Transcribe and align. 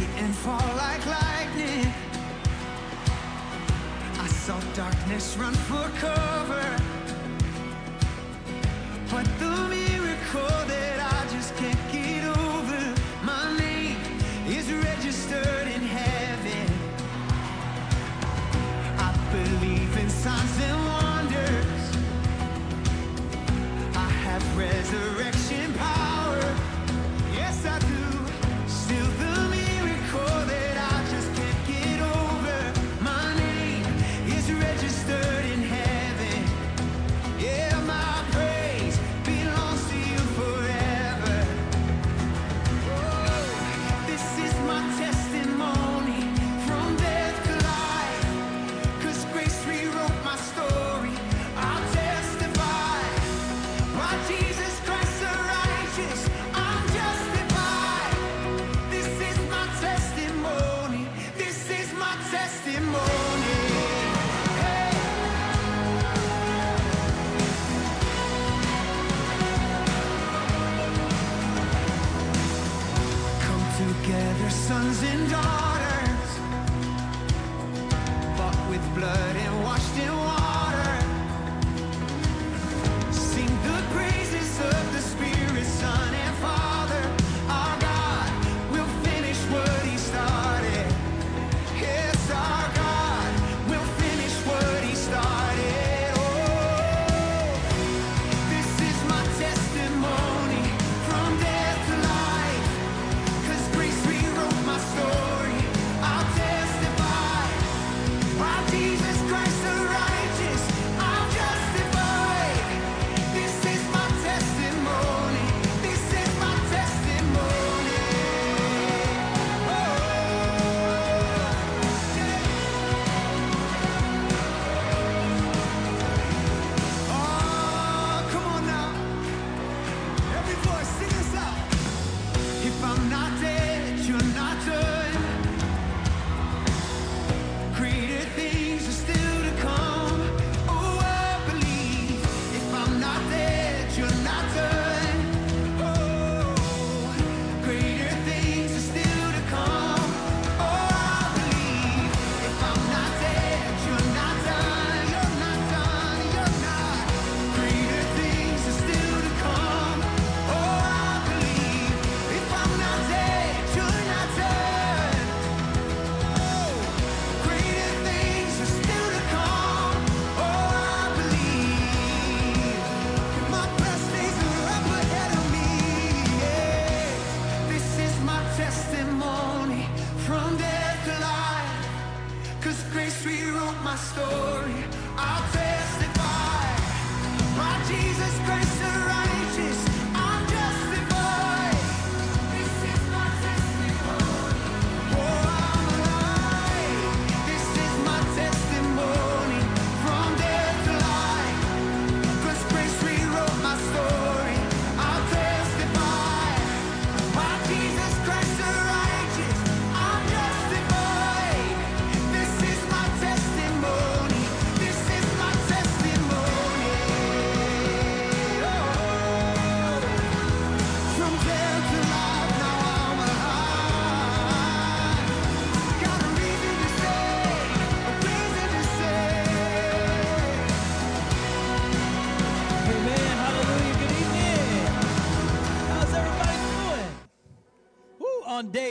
and 0.00 0.34
fall 0.34 0.76
like 0.76 1.04
lightning. 1.06 1.92
I 4.18 4.26
saw 4.28 4.58
darkness 4.74 5.36
run 5.36 5.54
for 5.54 5.88
cover, 5.98 6.76
but 9.10 9.26
through 9.38 9.68
me. 9.68 9.81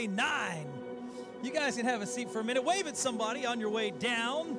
9. 0.06 0.66
You 1.42 1.50
guys 1.50 1.76
can 1.76 1.86
have 1.86 2.02
a 2.02 2.06
seat 2.06 2.30
for 2.30 2.40
a 2.40 2.44
minute. 2.44 2.62
Wave 2.62 2.86
at 2.86 2.96
somebody 2.96 3.44
on 3.44 3.58
your 3.58 3.70
way 3.70 3.90
down, 3.90 4.54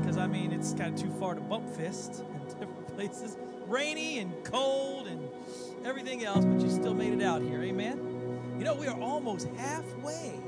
because 0.00 0.16
I 0.16 0.26
mean, 0.26 0.50
it's 0.50 0.72
kind 0.72 0.94
of 0.94 1.00
too 1.00 1.10
far 1.20 1.34
to 1.34 1.40
bump 1.40 1.68
fist 1.76 2.20
in 2.20 2.44
different 2.48 2.96
places. 2.96 3.36
Rainy 3.66 4.18
and 4.18 4.32
cold 4.44 5.06
and 5.06 5.28
everything 5.84 6.24
else, 6.24 6.44
but 6.44 6.60
you 6.60 6.70
still 6.70 6.94
made 6.94 7.12
it 7.12 7.22
out 7.22 7.42
here. 7.42 7.62
Amen. 7.62 8.12
You 8.58 8.64
know, 8.64 8.74
we 8.74 8.86
are 8.86 8.98
almost 9.00 9.48
halfway 9.56 10.40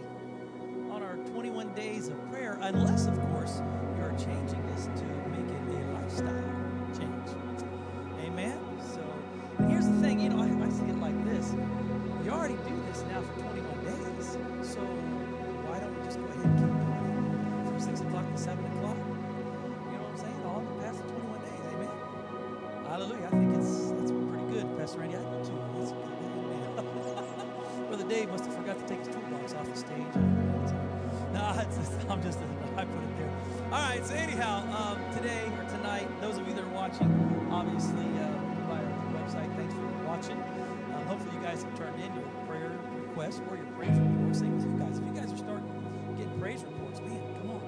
on 0.90 1.02
our 1.02 1.16
21 1.32 1.74
days 1.74 2.08
of 2.08 2.30
prayer, 2.30 2.58
unless, 2.62 3.06
of 3.06 3.20
course, 3.32 3.60
you're 3.98 4.12
changing 4.12 4.64
this 4.74 4.84
to 4.84 5.04
make 5.30 5.48
it 5.50 5.82
a 5.82 5.92
lifestyle 5.92 6.44
change. 6.96 7.30
Amen. 8.24 8.58
So 8.94 9.66
here's 9.68 9.86
the 9.86 10.00
thing 10.00 10.20
you 10.20 10.28
know, 10.30 10.40
I, 10.40 10.66
I 10.66 10.70
see 10.70 10.84
it 10.84 10.98
like 10.98 11.24
this. 11.24 11.52
You 12.24 12.30
already 12.30 12.54
do 12.54 12.82
this 12.88 13.02
now 13.08 13.20
for 13.20 13.43
soul. 14.74 15.23
With 44.40 44.64
you 44.64 44.78
guys. 44.78 44.98
If 44.98 45.04
you 45.04 45.12
guys 45.12 45.32
are 45.32 45.36
starting 45.36 46.14
getting 46.18 46.40
praise 46.40 46.64
reports, 46.64 46.98
man, 47.00 47.20
come 47.40 47.50
on, 47.50 47.60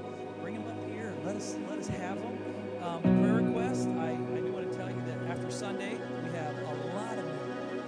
bring 0.43 0.55
them 0.55 0.67
up 0.67 0.91
here. 0.91 1.15
Let 1.25 1.37
us 1.37 1.57
let 1.71 1.79
us 1.79 1.87
have 1.87 2.21
them. 2.21 2.39
Um, 2.83 3.03
prayer 3.03 3.35
request, 3.35 3.89
I, 3.89 4.11
I 4.11 4.41
do 4.41 4.53
want 4.53 4.71
to 4.71 4.77
tell 4.77 4.89
you 4.89 5.01
that 5.07 5.31
after 5.31 5.49
Sunday, 5.51 5.93
we 6.25 6.31
have 6.37 6.57
a 6.59 6.97
lot 6.97 7.19
of 7.19 7.25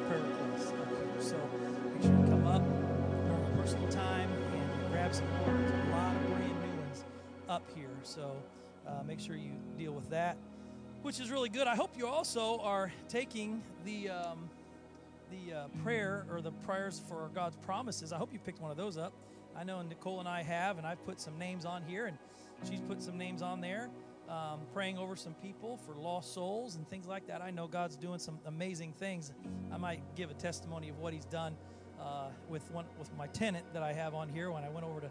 prayer 0.06 0.22
requests 0.22 0.70
up 0.72 0.88
here. 0.88 1.20
So 1.20 1.36
make 1.92 2.02
sure 2.02 2.12
you 2.12 2.26
come 2.28 2.46
up, 2.46 2.62
normal 3.26 3.50
personal 3.56 3.88
time, 3.88 4.30
and 4.30 4.92
grab 4.92 5.12
some 5.12 5.28
more. 5.38 5.56
There's 5.56 5.88
a 5.88 5.90
lot 5.90 6.14
of 6.14 6.26
brand 6.28 6.60
new 6.62 6.80
ones 6.82 7.04
up 7.48 7.62
here. 7.74 7.90
So 8.04 8.36
uh, 8.86 9.02
make 9.04 9.18
sure 9.18 9.34
you 9.34 9.52
deal 9.76 9.92
with 9.92 10.08
that, 10.10 10.36
which 11.02 11.18
is 11.18 11.32
really 11.32 11.48
good. 11.48 11.66
I 11.66 11.74
hope 11.74 11.90
you 11.98 12.06
also 12.06 12.60
are 12.60 12.92
taking 13.08 13.60
the. 13.84 14.10
Um, 14.10 14.50
the 15.30 15.54
uh, 15.54 15.68
prayer 15.82 16.26
or 16.30 16.40
the 16.40 16.52
prayers 16.52 17.00
for 17.08 17.30
God's 17.34 17.56
promises. 17.56 18.12
I 18.12 18.16
hope 18.16 18.32
you 18.32 18.38
picked 18.38 18.60
one 18.60 18.70
of 18.70 18.76
those 18.76 18.96
up. 18.96 19.12
I 19.56 19.64
know 19.64 19.82
Nicole 19.82 20.20
and 20.20 20.28
I 20.28 20.42
have, 20.42 20.78
and 20.78 20.86
I've 20.86 21.04
put 21.04 21.20
some 21.20 21.38
names 21.38 21.64
on 21.64 21.82
here, 21.82 22.06
and 22.06 22.18
she's 22.68 22.80
put 22.80 23.02
some 23.02 23.18
names 23.18 23.42
on 23.42 23.60
there, 23.60 23.90
um, 24.28 24.60
praying 24.72 24.98
over 24.98 25.16
some 25.16 25.34
people 25.34 25.78
for 25.78 25.94
lost 25.94 26.34
souls 26.34 26.76
and 26.76 26.88
things 26.88 27.06
like 27.06 27.26
that. 27.26 27.42
I 27.42 27.50
know 27.50 27.66
God's 27.66 27.96
doing 27.96 28.18
some 28.18 28.38
amazing 28.46 28.92
things. 28.92 29.32
I 29.72 29.76
might 29.76 30.02
give 30.14 30.30
a 30.30 30.34
testimony 30.34 30.88
of 30.90 30.98
what 30.98 31.12
He's 31.12 31.24
done 31.24 31.56
uh, 32.00 32.28
with 32.48 32.70
one 32.70 32.84
with 32.98 33.10
my 33.16 33.26
tenant 33.28 33.64
that 33.72 33.82
I 33.82 33.92
have 33.92 34.14
on 34.14 34.28
here. 34.28 34.50
When 34.50 34.64
I 34.64 34.68
went 34.68 34.86
over 34.86 35.00
to 35.00 35.10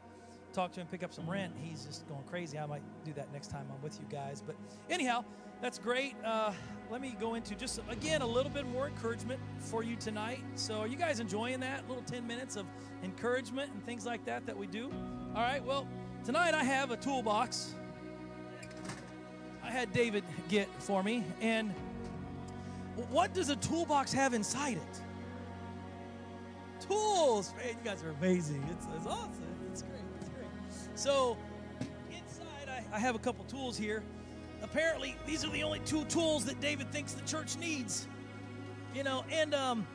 talk 0.58 0.72
to 0.72 0.82
him, 0.82 0.88
pick 0.88 1.04
up 1.04 1.14
some 1.14 1.30
rent, 1.30 1.54
he's 1.62 1.86
just 1.86 2.08
going 2.10 2.24
crazy. 2.24 2.58
I 2.58 2.66
might 2.66 2.82
do 3.06 3.14
that 3.14 3.32
next 3.32 3.52
time 3.52 3.68
I'm 3.72 3.80
with 3.84 4.00
you 4.00 4.08
guys. 4.10 4.42
But 4.46 4.56
anyhow, 4.90 5.24
that's 5.62 5.78
great. 5.78 6.16
Uh, 6.26 6.52
let 6.90 7.00
me 7.00 7.16
go 7.20 7.36
into 7.36 7.54
just 7.54 7.80
again 7.90 8.24
a 8.24 8.26
little 8.26 8.50
bit 8.50 8.66
more 8.66 8.88
encouragement 8.88 9.40
for 9.60 9.84
you 9.84 9.96
tonight. 9.96 10.40
So, 10.56 10.80
are 10.80 10.88
you 10.88 10.98
guys 10.98 11.20
enjoying 11.20 11.60
that 11.60 11.88
little 11.88 12.04
10 12.04 12.26
minutes 12.26 12.56
of 12.56 12.66
encouragement 13.04 13.72
and 13.72 13.86
things 13.86 14.04
like 14.04 14.26
that 14.26 14.48
that 14.48 14.58
we 14.58 14.66
do? 14.66 14.92
All 15.36 15.44
right. 15.44 15.64
Well, 15.64 15.88
tonight 16.26 16.56
I 16.56 16.64
have 16.64 16.90
a 16.90 16.98
toolbox. 16.98 17.76
I 19.64 19.70
had 19.70 19.94
David 19.94 20.24
get 20.50 20.68
for 20.80 21.04
me, 21.04 21.24
and 21.40 21.72
what 23.12 23.32
does 23.36 23.50
a 23.50 23.58
toolbox 23.58 24.12
have 24.12 24.34
inside 24.34 24.78
it? 24.78 25.02
Tools, 26.88 27.54
man! 27.58 27.68
You 27.70 27.76
guys 27.84 28.04
are 28.04 28.12
amazing. 28.12 28.64
It's, 28.72 28.88
it's 28.96 29.06
awesome. 29.06 29.47
So, 30.98 31.38
inside 32.10 32.70
I, 32.70 32.96
I 32.96 33.00
have 33.00 33.16
a 33.16 33.20
couple 33.20 33.46
tools 33.46 33.78
here 33.78 34.04
apparently 34.62 35.16
these 35.26 35.46
are 35.46 35.50
the 35.50 35.64
only 35.64 35.80
two 35.80 36.04
tools 36.06 36.46
that 36.46 36.60
David 36.60 36.92
thinks 36.92 37.14
the 37.14 37.28
church 37.28 37.58
needs. 37.58 38.08
You 38.94 39.04
know, 39.04 39.24
and 39.32 39.54
um, 39.54 39.86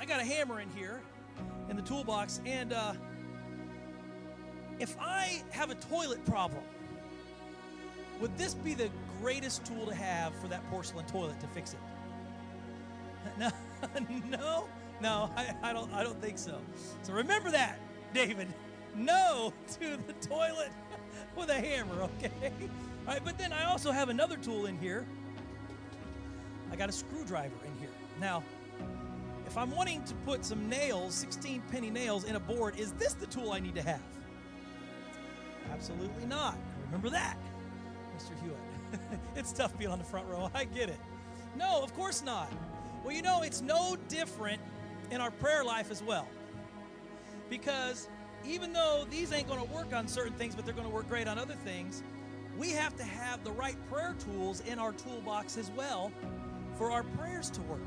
I 0.00 0.06
got 0.06 0.20
a 0.20 0.24
hammer 0.24 0.60
in 0.60 0.70
here 0.70 1.00
in 1.68 1.76
the 1.76 1.82
toolbox, 1.82 2.40
and 2.46 2.72
uh, 2.72 2.94
if 4.78 4.96
I 4.98 5.42
have 5.50 5.70
a 5.70 5.74
toilet 5.74 6.24
problem, 6.24 6.62
would 8.20 8.36
this 8.38 8.54
be 8.54 8.74
the 8.74 8.90
greatest 9.20 9.64
tool 9.66 9.86
to 9.86 9.94
have 9.94 10.34
for 10.36 10.48
that 10.48 10.68
porcelain 10.70 11.04
toilet 11.06 11.38
to 11.40 11.46
fix 11.48 11.74
it? 11.74 11.80
No, 13.38 13.50
no, 14.30 14.68
no, 15.00 15.30
I, 15.36 15.54
I 15.62 15.72
don't. 15.72 15.92
I 15.92 16.02
don't 16.02 16.20
think 16.20 16.38
so. 16.38 16.58
So 17.02 17.12
remember 17.12 17.50
that, 17.50 17.78
David. 18.14 18.48
No 18.94 19.52
to 19.80 19.96
the 20.06 20.12
toilet 20.26 20.70
with 21.36 21.50
a 21.50 21.54
hammer, 21.54 22.02
okay? 22.02 22.52
All 23.06 23.14
right, 23.14 23.24
but 23.24 23.38
then 23.38 23.52
I 23.52 23.64
also 23.64 23.90
have 23.92 24.08
another 24.08 24.36
tool 24.36 24.66
in 24.66 24.78
here. 24.78 25.06
I 26.70 26.76
got 26.76 26.88
a 26.88 26.92
screwdriver 26.92 27.54
in 27.64 27.80
here. 27.80 27.90
Now, 28.20 28.42
if 29.46 29.56
I'm 29.56 29.70
wanting 29.72 30.04
to 30.04 30.14
put 30.26 30.44
some 30.44 30.68
nails, 30.68 31.14
16 31.14 31.62
penny 31.72 31.90
nails 31.90 32.24
in 32.24 32.36
a 32.36 32.40
board, 32.40 32.78
is 32.78 32.92
this 32.92 33.14
the 33.14 33.26
tool 33.26 33.52
I 33.52 33.58
need 33.58 33.74
to 33.74 33.82
have? 33.82 34.02
Absolutely 35.72 36.26
not. 36.26 36.56
Remember 36.86 37.10
that, 37.10 37.36
Mr. 38.16 38.40
Hewitt. 38.40 39.00
it's 39.34 39.52
tough 39.52 39.76
being 39.78 39.90
on 39.90 39.98
the 39.98 40.04
front 40.04 40.28
row. 40.28 40.50
I 40.54 40.64
get 40.64 40.88
it. 40.88 41.00
No, 41.56 41.82
of 41.82 41.94
course 41.94 42.22
not. 42.22 42.52
Well, 43.04 43.14
you 43.14 43.22
know, 43.22 43.42
it's 43.42 43.60
no 43.60 43.96
different 44.08 44.60
in 45.10 45.20
our 45.20 45.30
prayer 45.30 45.64
life 45.64 45.90
as 45.90 46.02
well. 46.02 46.28
Because 47.48 48.08
even 48.46 48.72
though 48.72 49.06
these 49.10 49.32
ain't 49.32 49.48
going 49.48 49.60
to 49.60 49.72
work 49.72 49.92
on 49.92 50.08
certain 50.08 50.34
things, 50.34 50.54
but 50.54 50.64
they're 50.64 50.74
going 50.74 50.88
to 50.88 50.94
work 50.94 51.08
great 51.08 51.28
on 51.28 51.38
other 51.38 51.56
things, 51.64 52.02
we 52.58 52.70
have 52.70 52.96
to 52.96 53.04
have 53.04 53.42
the 53.44 53.52
right 53.52 53.76
prayer 53.90 54.14
tools 54.18 54.60
in 54.66 54.78
our 54.78 54.92
toolbox 54.92 55.56
as 55.56 55.70
well 55.70 56.12
for 56.76 56.90
our 56.90 57.02
prayers 57.02 57.50
to 57.50 57.60
work. 57.62 57.80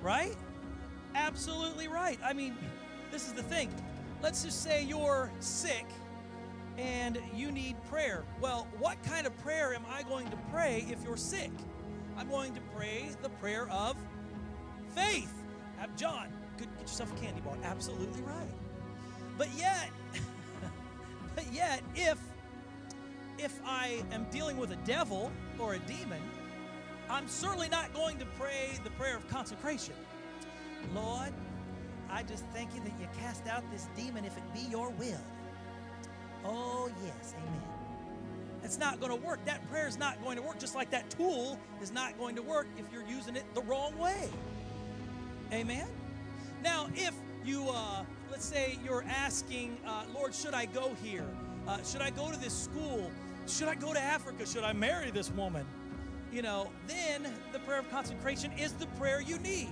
Right? 0.00 0.36
Absolutely 1.14 1.88
right. 1.88 2.18
I 2.24 2.32
mean, 2.32 2.56
this 3.10 3.26
is 3.26 3.34
the 3.34 3.42
thing. 3.42 3.72
Let's 4.22 4.42
just 4.44 4.62
say 4.62 4.82
you're 4.84 5.30
sick 5.40 5.86
and 6.78 7.18
you 7.34 7.52
need 7.52 7.76
prayer. 7.84 8.24
Well, 8.40 8.66
what 8.78 9.02
kind 9.02 9.26
of 9.26 9.36
prayer 9.38 9.74
am 9.74 9.84
I 9.90 10.02
going 10.02 10.28
to 10.30 10.36
pray 10.52 10.86
if 10.90 11.04
you're 11.04 11.16
sick? 11.16 11.50
I'm 12.16 12.28
going 12.28 12.54
to 12.54 12.60
pray 12.74 13.10
the 13.22 13.28
prayer 13.28 13.68
of 13.70 13.96
faith. 14.94 15.32
Have 15.78 15.94
John, 15.96 16.28
get 16.58 16.68
yourself 16.80 17.12
a 17.12 17.20
candy 17.20 17.40
bar. 17.40 17.56
Absolutely 17.64 18.22
right. 18.22 18.61
But 19.38 19.48
yet, 19.56 19.90
but 21.34 21.52
yet, 21.52 21.82
if 21.94 22.18
if 23.38 23.58
I 23.64 24.02
am 24.12 24.26
dealing 24.30 24.56
with 24.56 24.70
a 24.72 24.76
devil 24.84 25.32
or 25.58 25.74
a 25.74 25.78
demon, 25.80 26.20
I'm 27.10 27.26
certainly 27.28 27.68
not 27.68 27.92
going 27.92 28.18
to 28.18 28.26
pray 28.38 28.70
the 28.84 28.90
prayer 28.90 29.16
of 29.16 29.28
consecration. 29.28 29.94
Lord, 30.94 31.32
I 32.10 32.22
just 32.22 32.44
thank 32.54 32.74
you 32.74 32.80
that 32.82 32.92
you 33.00 33.08
cast 33.18 33.46
out 33.46 33.62
this 33.72 33.88
demon 33.96 34.24
if 34.24 34.36
it 34.36 34.42
be 34.54 34.60
your 34.70 34.90
will. 34.90 35.20
Oh, 36.44 36.90
yes, 37.04 37.34
amen. 37.36 37.62
It's 38.64 38.78
not 38.78 39.00
going 39.00 39.10
to 39.10 39.26
work. 39.26 39.44
That 39.44 39.68
prayer 39.70 39.88
is 39.88 39.98
not 39.98 40.22
going 40.22 40.36
to 40.36 40.42
work, 40.42 40.58
just 40.58 40.74
like 40.74 40.90
that 40.90 41.10
tool 41.10 41.58
is 41.80 41.92
not 41.92 42.16
going 42.18 42.36
to 42.36 42.42
work 42.42 42.66
if 42.78 42.84
you're 42.92 43.06
using 43.06 43.36
it 43.36 43.44
the 43.54 43.62
wrong 43.62 43.96
way. 43.98 44.28
Amen? 45.52 45.88
Now, 46.62 46.88
if 46.94 47.14
you, 47.44 47.68
uh, 47.68 48.04
let's 48.32 48.46
say 48.46 48.78
you're 48.82 49.04
asking, 49.06 49.76
uh, 49.86 50.04
Lord, 50.14 50.34
should 50.34 50.54
I 50.54 50.64
go 50.64 50.96
here? 51.02 51.26
Uh, 51.68 51.82
should 51.82 52.00
I 52.00 52.08
go 52.08 52.30
to 52.30 52.40
this 52.40 52.54
school? 52.54 53.10
Should 53.46 53.68
I 53.68 53.74
go 53.74 53.92
to 53.92 54.00
Africa? 54.00 54.46
Should 54.46 54.64
I 54.64 54.72
marry 54.72 55.10
this 55.10 55.30
woman? 55.30 55.66
You 56.32 56.40
know, 56.40 56.70
then 56.86 57.30
the 57.52 57.58
prayer 57.60 57.80
of 57.80 57.90
consecration 57.90 58.50
is 58.52 58.72
the 58.72 58.86
prayer 58.98 59.20
you 59.20 59.38
need. 59.38 59.68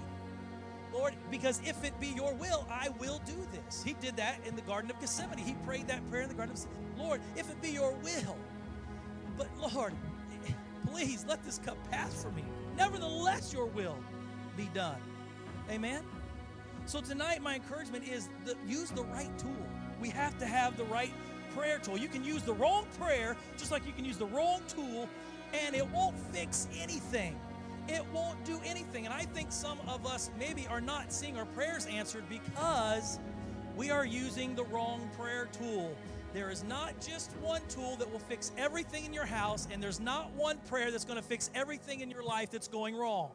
Lord, 0.93 1.15
because 1.31 1.63
if 1.65 1.83
it 1.85 1.99
be 2.01 2.09
your 2.09 2.35
will, 2.35 2.67
I 2.71 2.91
will 2.99 3.23
do 3.25 3.33
this. 3.51 3.83
He 3.83 3.95
did 3.95 4.17
that 4.19 4.41
in 4.47 4.57
the 4.57 4.63
Garden 4.63 4.91
of 4.91 5.01
Gethsemane. 5.01 5.39
He 5.39 5.55
prayed 5.65 5.89
that 5.89 6.09
prayer 6.11 6.23
in 6.23 6.29
the 6.29 6.35
Garden 6.35 6.55
of 6.55 6.61
Gethsemane. 6.61 6.99
Lord, 6.99 7.23
if 7.37 7.49
it 7.49 7.63
be 7.63 7.71
your 7.71 7.93
will, 8.03 8.37
but 9.39 9.49
Lord, 9.75 9.95
please 10.93 11.25
let 11.27 11.43
this 11.45 11.59
cup 11.59 11.79
pass 11.91 12.23
from 12.23 12.35
me. 12.35 12.45
Nevertheless, 12.77 13.55
your 13.55 13.67
will 13.67 13.97
be 14.55 14.69
done. 14.75 15.01
Amen. 15.71 16.03
So 16.91 17.01
tonight, 17.01 17.41
my 17.41 17.55
encouragement 17.55 18.09
is 18.09 18.29
the, 18.45 18.57
use 18.67 18.91
the 18.91 19.05
right 19.05 19.31
tool. 19.39 19.65
We 20.01 20.09
have 20.09 20.37
to 20.41 20.45
have 20.45 20.77
the 20.77 20.83
right 20.87 21.13
prayer 21.55 21.79
tool. 21.79 21.97
You 21.97 22.09
can 22.09 22.25
use 22.25 22.43
the 22.43 22.55
wrong 22.55 22.85
prayer 22.99 23.37
just 23.57 23.71
like 23.71 23.87
you 23.87 23.93
can 23.93 24.05
use 24.05 24.17
the 24.17 24.27
wrong 24.27 24.61
tool, 24.67 25.09
and 25.55 25.77
it 25.77 25.89
won't 25.91 26.19
fix 26.19 26.67
anything. 26.77 27.39
It 27.87 28.05
won't 28.13 28.45
do 28.45 28.59
anything. 28.65 29.05
And 29.05 29.15
I 29.15 29.23
think 29.23 29.53
some 29.53 29.79
of 29.87 30.05
us 30.05 30.33
maybe 30.37 30.67
are 30.67 30.81
not 30.81 31.13
seeing 31.13 31.39
our 31.39 31.45
prayers 31.45 31.87
answered 31.87 32.25
because 32.29 33.21
we 33.77 33.93
are 33.93 34.05
using 34.05 34.57
the 34.57 34.65
wrong 34.65 35.09
prayer 35.17 35.49
tool. 35.53 35.97
There 36.35 36.51
is 36.51 36.65
not 36.65 37.01
just 37.01 37.31
one 37.41 37.63
tool 37.69 37.95
that 38.01 38.11
will 38.11 38.19
fix 38.19 38.51
everything 38.59 39.05
in 39.05 39.13
your 39.13 39.27
house, 39.27 39.69
and 39.71 39.81
there's 39.81 40.01
not 40.01 40.33
one 40.33 40.59
prayer 40.69 40.91
that's 40.91 41.05
going 41.05 41.23
to 41.23 41.25
fix 41.25 41.53
everything 41.55 42.01
in 42.01 42.11
your 42.11 42.25
life 42.25 42.51
that's 42.51 42.67
going 42.67 42.97
wrong. 42.97 43.31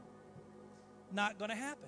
Not 1.13 1.39
going 1.39 1.51
to 1.51 1.55
happen. 1.55 1.87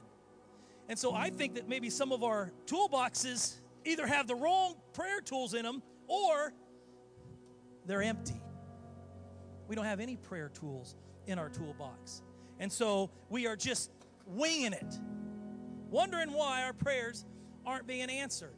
And 0.89 0.97
so 0.97 1.13
I 1.13 1.29
think 1.29 1.55
that 1.55 1.67
maybe 1.67 1.89
some 1.89 2.11
of 2.11 2.23
our 2.23 2.51
toolboxes 2.65 3.55
either 3.85 4.07
have 4.07 4.27
the 4.27 4.35
wrong 4.35 4.75
prayer 4.93 5.21
tools 5.21 5.53
in 5.53 5.63
them 5.63 5.81
or 6.07 6.53
they're 7.85 8.01
empty. 8.01 8.41
We 9.67 9.75
don't 9.75 9.85
have 9.85 9.99
any 9.99 10.15
prayer 10.15 10.49
tools 10.49 10.95
in 11.25 11.39
our 11.39 11.49
toolbox. 11.49 12.21
And 12.59 12.71
so 12.71 13.09
we 13.29 13.47
are 13.47 13.55
just 13.55 13.91
winging 14.25 14.73
it, 14.73 14.99
wondering 15.89 16.31
why 16.31 16.63
our 16.63 16.73
prayers 16.73 17.25
aren't 17.65 17.85
being 17.85 18.09
answered. 18.09 18.55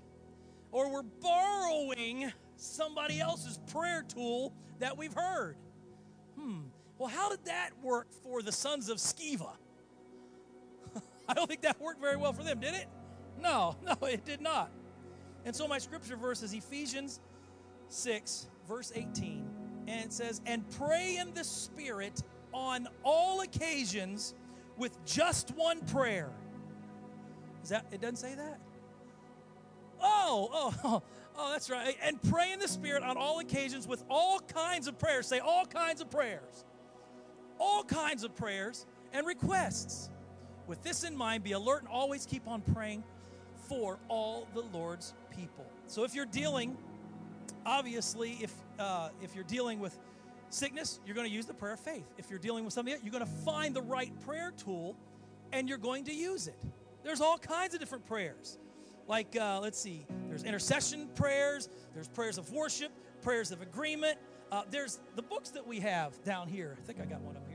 Or 0.71 0.91
we're 0.91 1.01
borrowing 1.03 2.31
somebody 2.55 3.19
else's 3.19 3.59
prayer 3.71 4.03
tool 4.07 4.53
that 4.79 4.97
we've 4.97 5.13
heard. 5.13 5.57
Hmm, 6.39 6.59
well, 6.97 7.09
how 7.09 7.29
did 7.29 7.45
that 7.45 7.71
work 7.81 8.07
for 8.23 8.41
the 8.41 8.51
sons 8.51 8.89
of 8.89 8.97
Sceva? 8.97 9.49
I 11.33 11.35
don't 11.35 11.47
think 11.47 11.61
that 11.61 11.79
worked 11.79 12.01
very 12.01 12.17
well 12.17 12.33
for 12.33 12.43
them, 12.43 12.59
did 12.59 12.73
it? 12.73 12.87
No, 13.39 13.75
no, 13.85 13.95
it 14.07 14.25
did 14.25 14.41
not. 14.41 14.71
And 15.45 15.55
so 15.55 15.67
my 15.67 15.77
scripture 15.77 16.15
verse 16.15 16.41
is 16.41 16.53
Ephesians 16.53 17.21
6, 17.89 18.47
verse 18.67 18.91
18. 18.95 19.47
And 19.87 20.05
it 20.05 20.11
says, 20.11 20.41
And 20.47 20.67
pray 20.71 21.17
in 21.17 21.33
the 21.33 21.43
Spirit 21.43 22.23
on 22.51 22.87
all 23.03 23.41
occasions 23.41 24.33
with 24.75 25.03
just 25.05 25.51
one 25.51 25.81
prayer. 25.81 26.31
Is 27.63 27.69
that, 27.69 27.85
it 27.91 28.01
doesn't 28.01 28.17
say 28.17 28.33
that? 28.35 28.59
Oh, 30.01 30.49
oh, 30.51 30.73
oh, 30.83 31.03
oh, 31.37 31.51
that's 31.51 31.69
right. 31.69 31.95
And 32.01 32.21
pray 32.23 32.51
in 32.51 32.59
the 32.59 32.67
Spirit 32.67 33.03
on 33.03 33.17
all 33.17 33.39
occasions 33.39 33.87
with 33.87 34.03
all 34.09 34.39
kinds 34.39 34.87
of 34.87 34.97
prayers. 34.97 35.27
Say 35.27 35.39
all 35.39 35.65
kinds 35.65 36.01
of 36.01 36.09
prayers. 36.09 36.65
All 37.59 37.83
kinds 37.83 38.23
of 38.23 38.35
prayers 38.35 38.87
and 39.13 39.27
requests. 39.27 40.09
With 40.69 40.83
this 40.83 41.03
in 41.03 41.17
mind, 41.17 41.43
be 41.43 41.53
alert 41.53 41.79
and 41.79 41.87
always 41.87 42.27
keep 42.27 42.47
on 42.47 42.61
praying 42.61 43.03
for 43.67 43.97
all 44.07 44.47
the 44.53 44.61
Lord's 44.61 45.15
people. 45.35 45.65
So 45.87 46.03
if 46.03 46.13
you're 46.13 46.27
dealing, 46.27 46.77
obviously, 47.65 48.37
if 48.39 48.53
uh, 48.77 49.09
if 49.19 49.33
you're 49.33 49.45
dealing 49.45 49.79
with 49.79 49.97
sickness, 50.51 50.99
you're 51.07 51.15
going 51.15 51.27
to 51.27 51.33
use 51.33 51.47
the 51.47 51.55
prayer 51.55 51.73
of 51.73 51.79
faith. 51.79 52.05
If 52.19 52.29
you're 52.29 52.37
dealing 52.37 52.65
with 52.65 52.73
something, 52.75 52.95
you're 53.01 53.11
going 53.11 53.25
to 53.25 53.31
find 53.43 53.75
the 53.75 53.81
right 53.81 54.11
prayer 54.21 54.53
tool, 54.55 54.95
and 55.51 55.67
you're 55.67 55.79
going 55.79 56.03
to 56.03 56.13
use 56.13 56.47
it. 56.47 56.59
There's 57.03 57.19
all 57.19 57.39
kinds 57.39 57.73
of 57.73 57.79
different 57.79 58.05
prayers. 58.05 58.59
Like, 59.07 59.35
uh, 59.35 59.59
let's 59.59 59.79
see, 59.79 60.05
there's 60.27 60.43
intercession 60.43 61.09
prayers, 61.15 61.67
there's 61.95 62.07
prayers 62.07 62.37
of 62.37 62.51
worship, 62.51 62.91
prayers 63.23 63.51
of 63.51 63.63
agreement. 63.63 64.19
Uh, 64.51 64.61
there's 64.69 64.99
the 65.15 65.23
books 65.23 65.49
that 65.49 65.65
we 65.65 65.79
have 65.79 66.23
down 66.23 66.47
here. 66.47 66.77
I 66.79 66.85
think 66.85 67.01
I 67.01 67.05
got 67.05 67.21
one 67.21 67.35
of 67.35 67.47
here. 67.47 67.48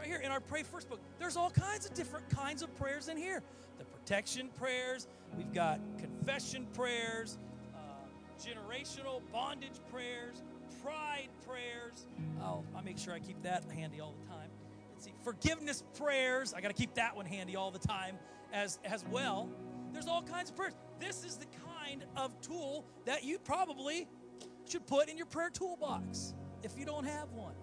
Right 0.00 0.08
here 0.08 0.20
in 0.20 0.30
our 0.30 0.40
Pray 0.40 0.62
First 0.62 0.88
book. 0.88 0.98
There's 1.18 1.36
all 1.36 1.50
kinds 1.50 1.84
of 1.84 1.92
different 1.92 2.26
kinds 2.30 2.62
of 2.62 2.74
prayers 2.74 3.08
in 3.08 3.18
here. 3.18 3.42
The 3.76 3.84
protection 3.84 4.48
prayers, 4.58 5.06
we've 5.36 5.52
got 5.52 5.78
confession 5.98 6.66
prayers, 6.72 7.36
uh, 7.74 7.80
generational 8.42 9.20
bondage 9.30 9.78
prayers, 9.92 10.42
pride 10.82 11.28
prayers. 11.46 12.06
I'll, 12.40 12.64
I'll 12.74 12.82
make 12.82 12.96
sure 12.96 13.12
I 13.12 13.18
keep 13.18 13.42
that 13.42 13.62
handy 13.74 14.00
all 14.00 14.14
the 14.24 14.32
time. 14.32 14.48
Let's 14.94 15.04
see, 15.04 15.12
forgiveness 15.22 15.84
prayers. 15.98 16.54
I 16.54 16.62
got 16.62 16.68
to 16.68 16.74
keep 16.74 16.94
that 16.94 17.14
one 17.14 17.26
handy 17.26 17.54
all 17.54 17.70
the 17.70 17.78
time 17.78 18.16
as, 18.54 18.78
as 18.86 19.04
well. 19.10 19.50
There's 19.92 20.06
all 20.06 20.22
kinds 20.22 20.48
of 20.48 20.56
prayers. 20.56 20.72
This 20.98 21.26
is 21.26 21.36
the 21.36 21.46
kind 21.76 22.06
of 22.16 22.32
tool 22.40 22.86
that 23.04 23.22
you 23.22 23.38
probably 23.38 24.08
should 24.66 24.86
put 24.86 25.10
in 25.10 25.18
your 25.18 25.26
prayer 25.26 25.50
toolbox 25.50 26.32
if 26.62 26.78
you 26.78 26.86
don't 26.86 27.04
have 27.04 27.30
one. 27.32 27.54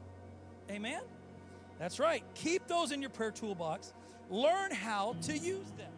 Amen? 0.70 1.02
That's 1.80 2.00
right. 2.00 2.24
Keep 2.34 2.68
those 2.68 2.92
in 2.92 3.02
your 3.02 3.10
prayer 3.10 3.32
toolbox. 3.32 3.94
Learn 4.30 4.72
how 4.72 5.16
to 5.24 5.38
use 5.38 5.72
them. 5.78 5.92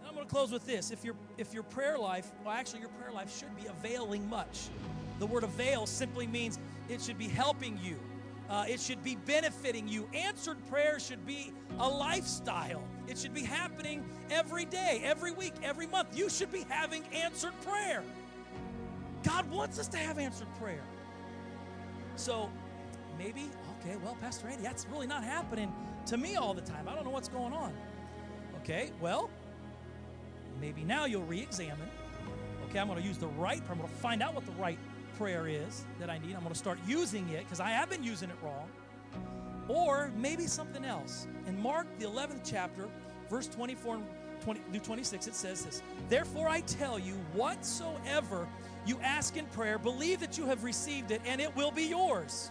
And 0.00 0.08
I'm 0.08 0.14
going 0.14 0.26
to 0.26 0.32
close 0.32 0.50
with 0.50 0.66
this. 0.66 0.90
If 0.90 1.04
your 1.04 1.14
if 1.38 1.52
your 1.52 1.62
prayer 1.62 1.98
life, 1.98 2.30
well 2.44 2.54
actually 2.54 2.80
your 2.80 2.88
prayer 2.90 3.12
life 3.12 3.36
should 3.36 3.54
be 3.56 3.66
availing 3.66 4.28
much. 4.28 4.68
The 5.18 5.26
word 5.26 5.44
avail 5.44 5.86
simply 5.86 6.26
means 6.26 6.58
it 6.88 7.00
should 7.00 7.18
be 7.18 7.28
helping 7.28 7.78
you. 7.82 7.98
Uh, 8.50 8.64
it 8.68 8.78
should 8.78 9.02
be 9.02 9.16
benefiting 9.16 9.88
you. 9.88 10.08
Answered 10.12 10.58
prayer 10.68 10.98
should 10.98 11.24
be 11.26 11.52
a 11.78 11.88
lifestyle. 11.88 12.82
It 13.06 13.16
should 13.16 13.32
be 13.32 13.42
happening 13.42 14.04
every 14.30 14.64
day, 14.64 15.00
every 15.02 15.32
week, 15.32 15.54
every 15.62 15.86
month. 15.86 16.16
You 16.16 16.28
should 16.28 16.52
be 16.52 16.64
having 16.68 17.04
answered 17.14 17.54
prayer. 17.62 18.02
God 19.22 19.48
wants 19.50 19.78
us 19.78 19.88
to 19.88 19.96
have 19.96 20.18
answered 20.18 20.48
prayer. 20.60 20.84
So 22.16 22.50
maybe, 23.18 23.48
okay, 23.84 23.96
well, 24.02 24.16
Pastor 24.20 24.48
Andy, 24.48 24.62
that's 24.62 24.86
really 24.90 25.06
not 25.06 25.24
happening 25.24 25.72
to 26.06 26.16
me 26.16 26.36
all 26.36 26.54
the 26.54 26.60
time. 26.60 26.88
I 26.88 26.94
don't 26.94 27.04
know 27.04 27.10
what's 27.10 27.28
going 27.28 27.52
on. 27.52 27.72
Okay, 28.62 28.90
well, 29.00 29.30
maybe 30.60 30.84
now 30.84 31.04
you'll 31.04 31.24
re 31.24 31.40
examine. 31.40 31.88
Okay, 32.68 32.78
I'm 32.78 32.88
going 32.88 33.00
to 33.00 33.06
use 33.06 33.18
the 33.18 33.28
right 33.28 33.58
prayer. 33.58 33.72
I'm 33.72 33.78
going 33.78 33.90
to 33.90 33.96
find 33.96 34.22
out 34.22 34.34
what 34.34 34.46
the 34.46 34.52
right 34.52 34.78
prayer 35.18 35.46
is 35.46 35.84
that 36.00 36.10
I 36.10 36.18
need. 36.18 36.34
I'm 36.34 36.40
going 36.40 36.52
to 36.52 36.58
start 36.58 36.78
using 36.86 37.28
it 37.28 37.44
because 37.44 37.60
I 37.60 37.70
have 37.70 37.90
been 37.90 38.02
using 38.02 38.30
it 38.30 38.36
wrong. 38.42 38.68
Or 39.68 40.10
maybe 40.16 40.46
something 40.46 40.84
else. 40.84 41.26
In 41.46 41.60
Mark, 41.60 41.86
the 41.98 42.06
11th 42.06 42.40
chapter, 42.44 42.88
verse 43.30 43.46
24 43.46 43.96
and 43.96 44.04
20 44.42 44.60
through 44.70 44.80
26, 44.80 45.26
it 45.26 45.34
says 45.34 45.64
this 45.64 45.82
Therefore 46.08 46.48
I 46.48 46.60
tell 46.62 46.98
you, 46.98 47.14
whatsoever 47.32 48.46
you 48.86 48.98
ask 49.00 49.36
in 49.36 49.46
prayer, 49.46 49.78
believe 49.78 50.20
that 50.20 50.36
you 50.36 50.44
have 50.46 50.64
received 50.64 51.10
it, 51.10 51.22
and 51.24 51.40
it 51.40 51.54
will 51.56 51.70
be 51.70 51.84
yours. 51.84 52.50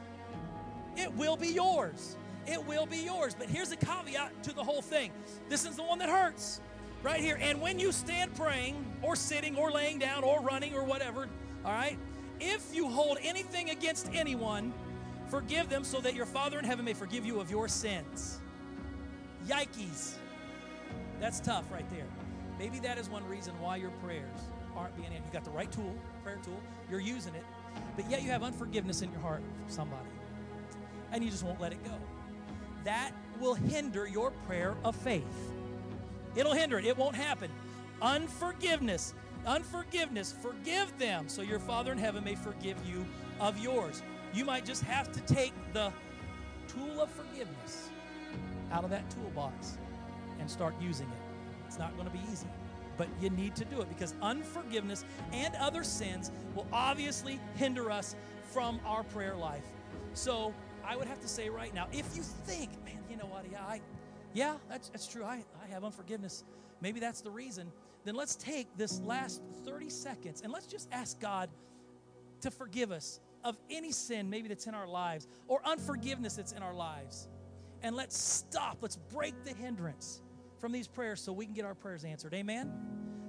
It 0.96 1.14
will 1.14 1.38
be 1.38 1.50
yours. 1.50 2.18
It 2.46 2.64
will 2.66 2.86
be 2.86 2.98
yours. 2.98 3.36
But 3.38 3.50
here's 3.50 3.72
a 3.72 3.76
caveat 3.76 4.44
to 4.44 4.54
the 4.54 4.64
whole 4.64 4.82
thing 4.82 5.12
this 5.50 5.66
is 5.66 5.76
the 5.76 5.84
one 5.84 6.00
that 6.00 6.10
hurts. 6.10 6.62
Right 7.02 7.20
here. 7.20 7.38
And 7.42 7.60
when 7.60 7.80
you 7.80 7.92
stand 7.92 8.34
praying, 8.34 8.86
or 9.02 9.18
sitting, 9.18 9.58
or 9.58 9.72
laying 9.72 10.00
down, 10.00 10.24
or 10.24 10.40
running, 10.40 10.74
or 10.74 10.86
whatever, 10.86 11.28
all 11.66 11.72
right, 11.74 11.98
if 12.40 12.74
you 12.74 12.88
hold 12.88 13.18
anything 13.22 13.72
against 13.72 14.10
anyone, 14.14 14.74
forgive 15.28 15.68
them 15.68 15.84
so 15.84 16.00
that 16.00 16.14
your 16.14 16.26
Father 16.26 16.58
in 16.60 16.64
heaven 16.64 16.86
may 16.86 16.94
forgive 16.94 17.26
you 17.26 17.42
of 17.42 17.52
your 17.52 17.68
sins. 17.68 18.40
Yikes. 19.48 20.14
That's 21.20 21.42
tough 21.42 21.70
right 21.72 21.90
there. 21.90 22.08
Maybe 22.58 22.80
that 22.80 22.98
is 22.98 23.10
one 23.10 23.28
reason 23.28 23.54
why 23.60 23.78
your 23.78 23.92
prayers 24.04 24.40
aren't 24.76 24.96
being 24.96 25.10
answered. 25.10 25.26
You 25.26 25.34
got 25.34 25.44
the 25.44 25.52
right 25.52 25.72
tool, 25.72 25.96
prayer 26.24 26.40
tool, 26.44 26.60
you're 26.90 27.00
using 27.00 27.36
it, 27.36 27.44
but 27.96 28.10
yet 28.10 28.24
you 28.24 28.30
have 28.32 28.44
unforgiveness 28.44 29.02
in 29.02 29.12
your 29.12 29.22
heart 29.22 29.42
for 29.66 29.72
somebody, 29.72 30.10
and 31.14 31.24
you 31.24 31.30
just 31.30 31.44
won't 31.44 31.62
let 31.62 31.72
it 31.72 31.84
go. 31.86 31.92
That 32.84 33.12
will 33.40 33.54
hinder 33.54 34.08
your 34.08 34.32
prayer 34.48 34.76
of 34.84 34.96
faith. 34.96 35.24
It'll 36.36 36.54
hinder 36.54 36.80
it, 36.80 36.86
it 36.86 36.98
won't 36.98 37.16
happen. 37.16 37.50
Unforgiveness, 38.02 39.14
unforgiveness, 39.46 40.34
forgive 40.42 40.98
them 40.98 41.30
so 41.30 41.42
your 41.42 41.60
Father 41.60 41.92
in 41.92 41.98
heaven 41.98 42.24
may 42.24 42.36
forgive 42.36 42.78
you 42.86 43.06
of 43.40 43.58
yours. 43.60 44.02
You 44.34 44.44
might 44.44 44.66
just 44.66 44.84
have 44.84 45.12
to 45.12 45.20
take 45.22 45.54
the 45.74 45.94
tool 46.68 47.02
of 47.02 47.10
forgiveness 47.12 47.90
out 48.72 48.84
of 48.84 48.90
that 48.90 49.10
toolbox 49.12 49.78
and 50.40 50.50
start 50.50 50.74
using 50.82 51.08
it. 51.08 51.18
It's 51.68 51.78
not 51.78 51.96
going 51.96 52.10
to 52.10 52.14
be 52.14 52.22
easy, 52.32 52.48
but 52.98 53.08
you 53.22 53.30
need 53.30 53.56
to 53.56 53.66
do 53.66 53.80
it 53.82 53.90
because 53.90 54.16
unforgiveness 54.22 55.06
and 55.32 55.54
other 55.56 55.84
sins 55.84 56.32
will 56.56 56.68
obviously 56.74 57.40
hinder 57.56 57.92
us 57.92 58.16
from 58.52 58.80
our 58.86 59.04
prayer 59.04 59.36
life. 59.36 59.66
So 60.16 60.54
I 60.86 60.96
would 60.96 61.08
have 61.08 61.22
to 61.22 61.28
say 61.28 61.50
right 61.50 61.74
now, 61.74 61.88
if 61.92 62.16
you 62.16 62.24
think, 62.24 62.72
man, 62.84 63.00
you 63.10 63.18
know 63.18 63.26
what, 63.26 63.46
yeah, 63.52 63.64
I, 63.64 63.82
yeah, 64.34 64.56
that's, 64.70 64.90
that's 64.90 65.08
true. 65.08 65.24
I, 65.24 65.44
I 65.64 65.68
have 65.72 65.84
unforgiveness. 65.84 66.44
Maybe 66.82 67.00
that's 67.00 67.22
the 67.22 67.32
reason. 67.32 67.72
Then 68.04 68.16
let's 68.16 68.36
take 68.36 68.68
this 68.78 69.00
last 69.02 69.42
30 69.66 69.90
seconds 69.90 70.42
and 70.42 70.52
let's 70.52 70.68
just 70.68 70.90
ask 70.92 71.20
God 71.20 71.50
to 72.42 72.52
forgive 72.52 72.92
us 72.92 73.20
of 73.44 73.58
any 73.70 73.92
sin 73.92 74.30
maybe 74.30 74.48
that's 74.48 74.68
in 74.68 74.74
our 74.74 74.88
lives 74.88 75.28
or 75.48 75.62
unforgiveness 75.66 76.36
that's 76.36 76.52
in 76.52 76.62
our 76.62 76.74
lives. 76.74 77.28
And 77.82 77.96
let's 77.96 78.18
stop. 78.18 78.78
Let's 78.82 78.96
break 78.96 79.44
the 79.44 79.54
hindrance 79.54 80.22
from 80.60 80.72
these 80.72 80.88
prayers 80.88 81.22
so 81.22 81.34
we 81.34 81.46
can 81.46 81.54
get 81.54 81.66
our 81.66 81.76
prayers 81.76 82.06
answered. 82.06 82.34
Amen? 82.34 82.72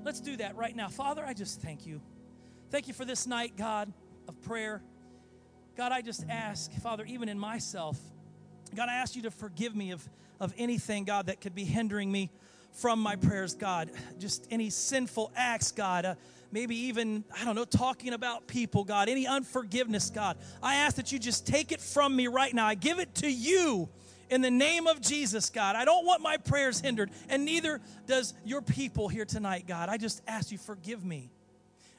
Let's 0.04 0.20
do 0.20 0.36
that 0.36 0.56
right 0.56 0.74
now. 0.74 0.88
Father, 0.88 1.24
I 1.24 1.32
just 1.32 1.60
thank 1.60 1.86
you. 1.86 2.00
Thank 2.70 2.88
you 2.88 2.94
for 2.94 3.04
this 3.04 3.26
night, 3.26 3.56
God, 3.56 3.92
of 4.28 4.40
prayer. 4.42 4.82
God, 5.76 5.90
I 5.90 6.02
just 6.02 6.24
ask, 6.28 6.72
Father, 6.74 7.04
even 7.04 7.28
in 7.28 7.38
myself, 7.38 7.98
God, 8.74 8.88
I 8.88 8.94
ask 8.94 9.16
you 9.16 9.22
to 9.22 9.30
forgive 9.30 9.74
me 9.74 9.90
of, 9.90 10.08
of 10.40 10.54
anything, 10.56 11.04
God, 11.04 11.26
that 11.26 11.40
could 11.40 11.54
be 11.54 11.64
hindering 11.64 12.10
me 12.10 12.30
from 12.72 13.00
my 13.00 13.16
prayers, 13.16 13.54
God. 13.54 13.90
Just 14.18 14.46
any 14.50 14.70
sinful 14.70 15.32
acts, 15.36 15.72
God. 15.72 16.04
Uh, 16.04 16.14
maybe 16.52 16.76
even, 16.76 17.24
I 17.36 17.44
don't 17.44 17.56
know, 17.56 17.64
talking 17.64 18.12
about 18.12 18.46
people, 18.46 18.84
God. 18.84 19.08
Any 19.08 19.26
unforgiveness, 19.26 20.10
God. 20.10 20.36
I 20.62 20.76
ask 20.76 20.96
that 20.96 21.10
you 21.10 21.18
just 21.18 21.46
take 21.46 21.72
it 21.72 21.80
from 21.80 22.14
me 22.14 22.28
right 22.28 22.54
now. 22.54 22.66
I 22.66 22.74
give 22.74 23.00
it 23.00 23.14
to 23.16 23.30
you 23.30 23.88
in 24.30 24.40
the 24.40 24.50
name 24.50 24.86
of 24.86 25.00
Jesus, 25.00 25.50
God. 25.50 25.76
I 25.76 25.84
don't 25.84 26.06
want 26.06 26.22
my 26.22 26.36
prayers 26.36 26.80
hindered, 26.80 27.10
and 27.28 27.44
neither 27.44 27.80
does 28.06 28.34
your 28.44 28.62
people 28.62 29.08
here 29.08 29.24
tonight, 29.24 29.66
God. 29.66 29.88
I 29.88 29.96
just 29.96 30.22
ask 30.26 30.50
you, 30.50 30.58
forgive 30.58 31.04
me. 31.04 31.30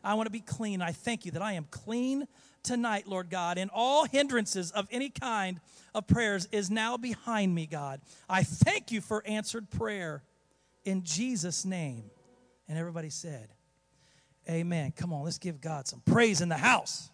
I 0.06 0.14
want 0.14 0.28
to 0.28 0.32
be 0.32 0.40
clean. 0.40 0.82
I 0.82 0.92
thank 0.92 1.26
you 1.26 1.32
that 1.32 1.42
I 1.42 1.54
am 1.54 1.66
clean 1.72 2.28
tonight, 2.64 3.08
Lord 3.08 3.30
God, 3.30 3.58
and 3.58 3.72
all 3.74 4.06
hindrances 4.06 4.72
of 4.72 4.88
any 4.92 5.10
kind 5.10 5.60
of 5.94 6.08
prayers 6.08 6.48
is 6.52 6.70
now 6.70 6.98
behind 6.98 7.54
me, 7.54 7.66
God. 7.66 8.02
I 8.30 8.44
thank 8.44 8.92
you 8.92 9.02
for 9.02 9.24
answered 9.26 9.70
prayer 9.70 10.24
in 10.84 11.04
Jesus' 11.04 11.66
name. 11.66 12.04
And 12.68 12.78
everybody 12.78 13.10
said, 13.10 13.50
Amen. 14.50 14.94
Come 14.96 15.12
on, 15.12 15.24
let's 15.24 15.40
give 15.40 15.60
God 15.60 15.88
some 15.88 16.02
praise 16.02 16.42
in 16.42 16.50
the 16.50 16.58
house. 16.58 17.10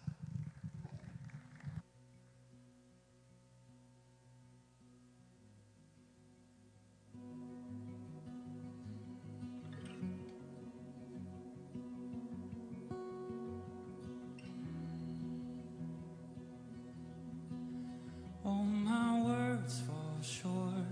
all 18.52 18.64
my 18.64 19.22
words 19.28 19.80
fall 19.86 20.18
short. 20.20 20.86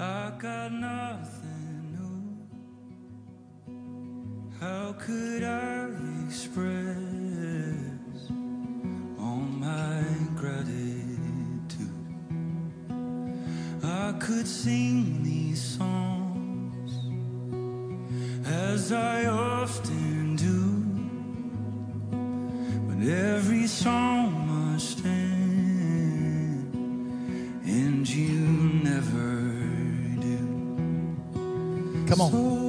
I 0.00 0.32
got 0.38 0.72
nothing 0.72 1.78
new. 1.96 2.18
How 4.60 4.94
could 5.04 5.42
I 5.42 5.90
express 6.26 8.20
all 9.24 9.44
my 9.66 10.02
gratitude? 10.40 11.98
I 13.82 14.06
could 14.24 14.46
sing 14.46 15.22
these 15.22 15.62
songs 15.78 16.92
as 18.46 18.92
I 18.92 19.26
often 19.26 20.36
do, 20.46 20.60
but 22.88 22.98
every 23.06 23.66
song. 23.66 24.23
Come 32.14 32.32
on. 32.32 32.63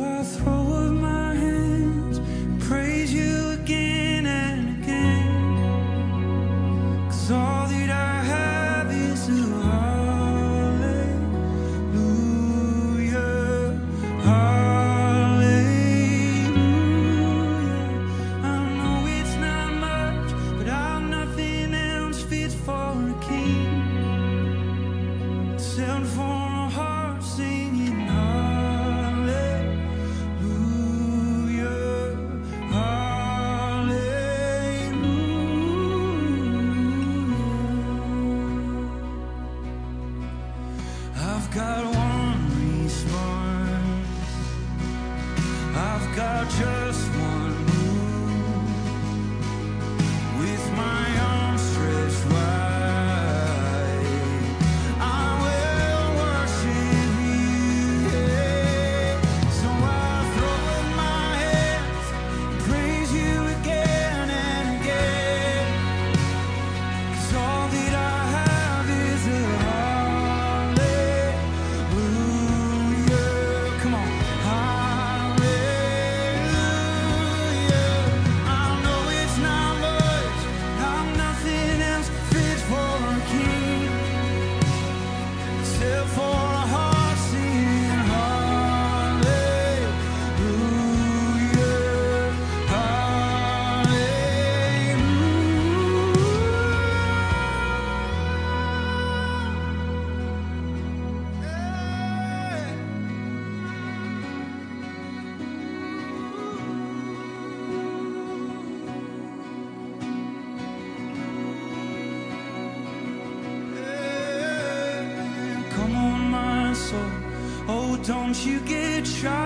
try 119.06 119.45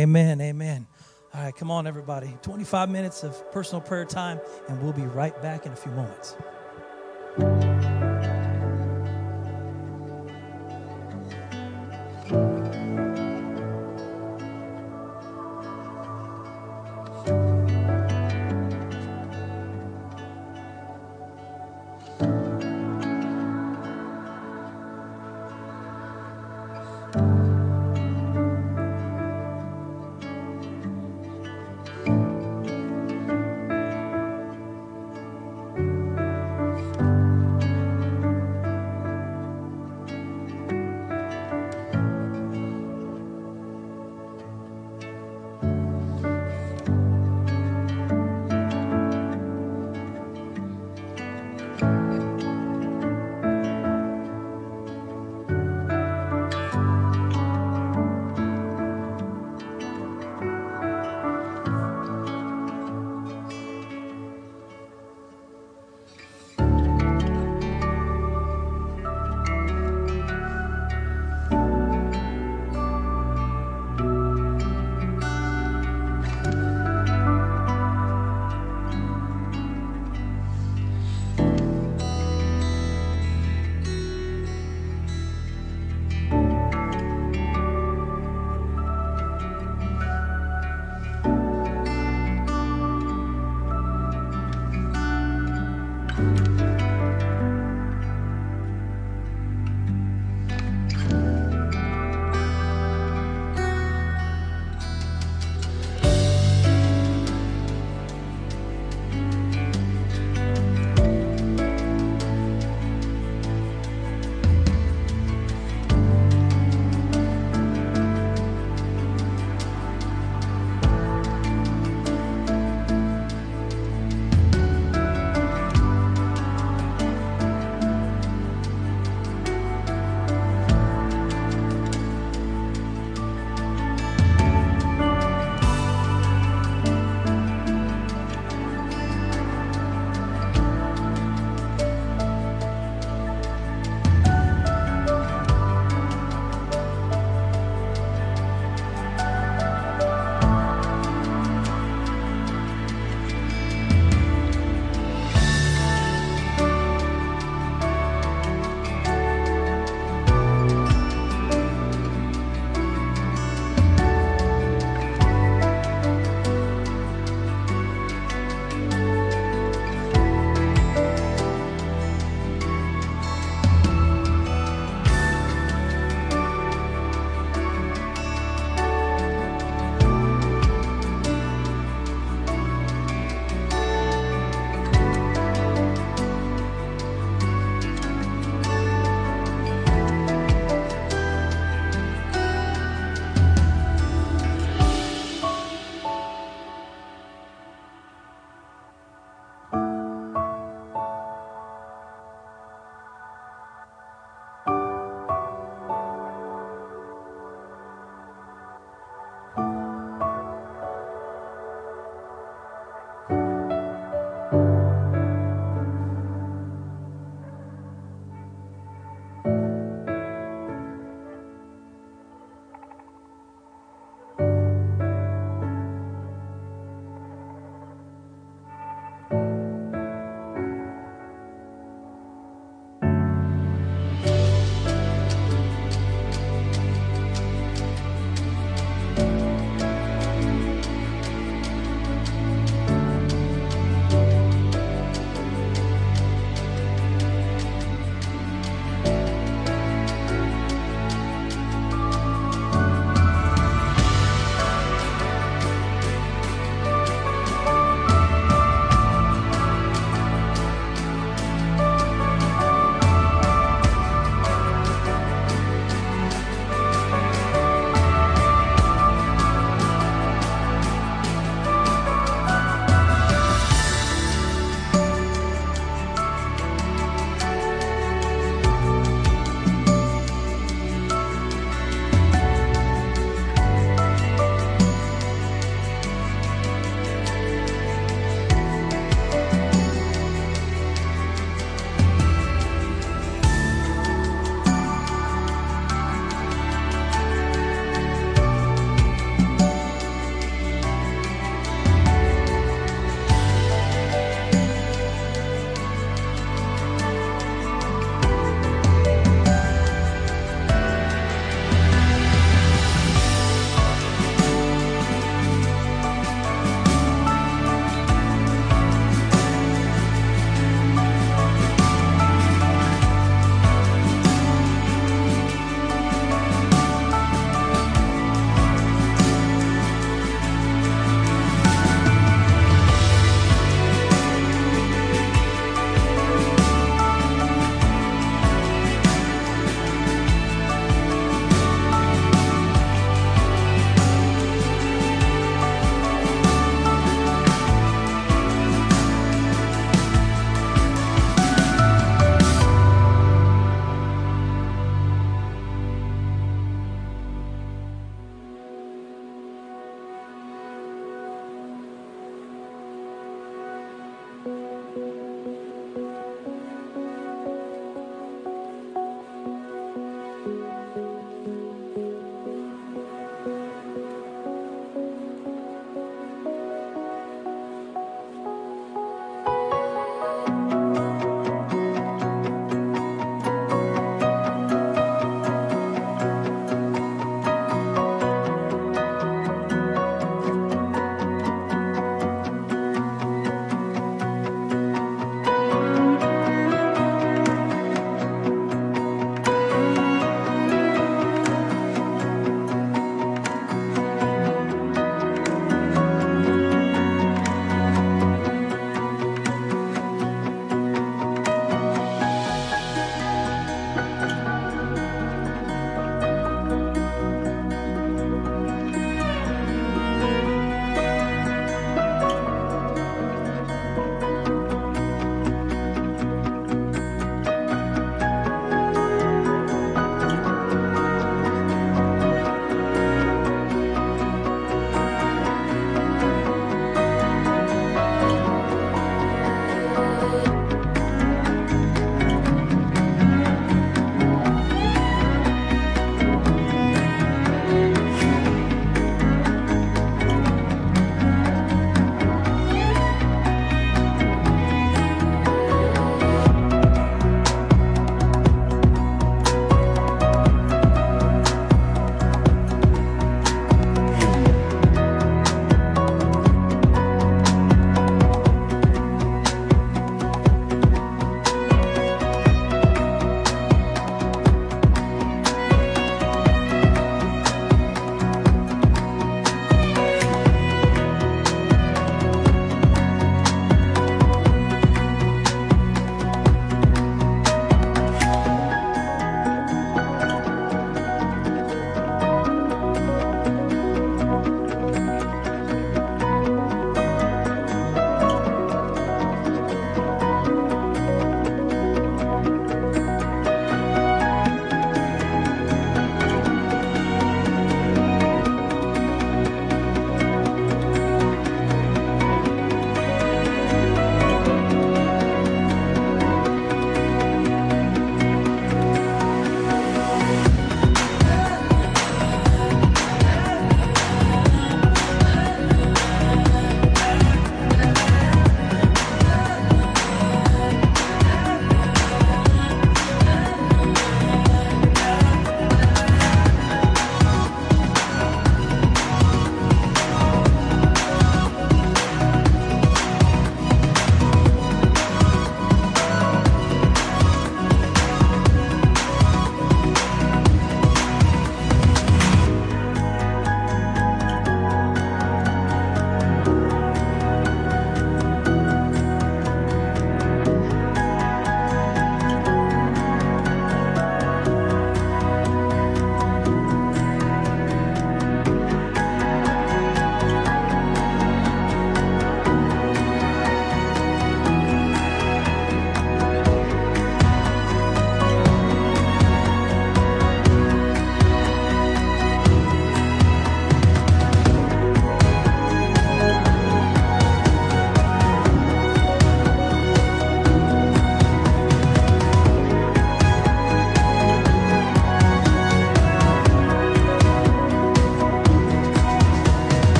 Amen. 0.00 0.40
Amen. 0.40 0.86
All 1.34 1.42
right, 1.42 1.54
come 1.54 1.70
on, 1.70 1.86
everybody. 1.86 2.34
25 2.40 2.88
minutes 2.88 3.22
of 3.22 3.52
personal 3.52 3.82
prayer 3.82 4.06
time, 4.06 4.40
and 4.66 4.82
we'll 4.82 4.94
be 4.94 5.02
right 5.02 5.40
back 5.42 5.66
in 5.66 5.72
a 5.72 5.76
few 5.76 5.92
moments. 5.92 6.36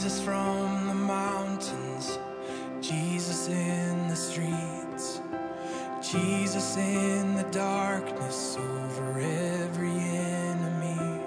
Jesus 0.00 0.22
from 0.22 0.86
the 0.86 0.94
mountains, 0.94 2.18
Jesus 2.80 3.48
in 3.48 4.08
the 4.08 4.16
streets, 4.16 5.20
Jesus 6.00 6.78
in 6.78 7.34
the 7.34 7.42
darkness 7.50 8.56
over 8.56 9.20
every 9.20 9.90
enemy, 9.90 11.20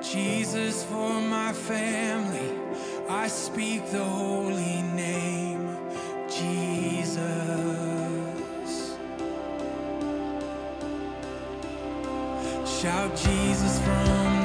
Jesus 0.00 0.84
for 0.84 1.20
my 1.20 1.52
family, 1.52 2.52
I 3.08 3.26
speak 3.26 3.90
the 3.90 4.04
holy 4.04 4.82
name, 4.94 5.76
Jesus. 6.28 7.18
Shout 12.64 13.16
Jesus 13.16 13.80
from 13.80 14.35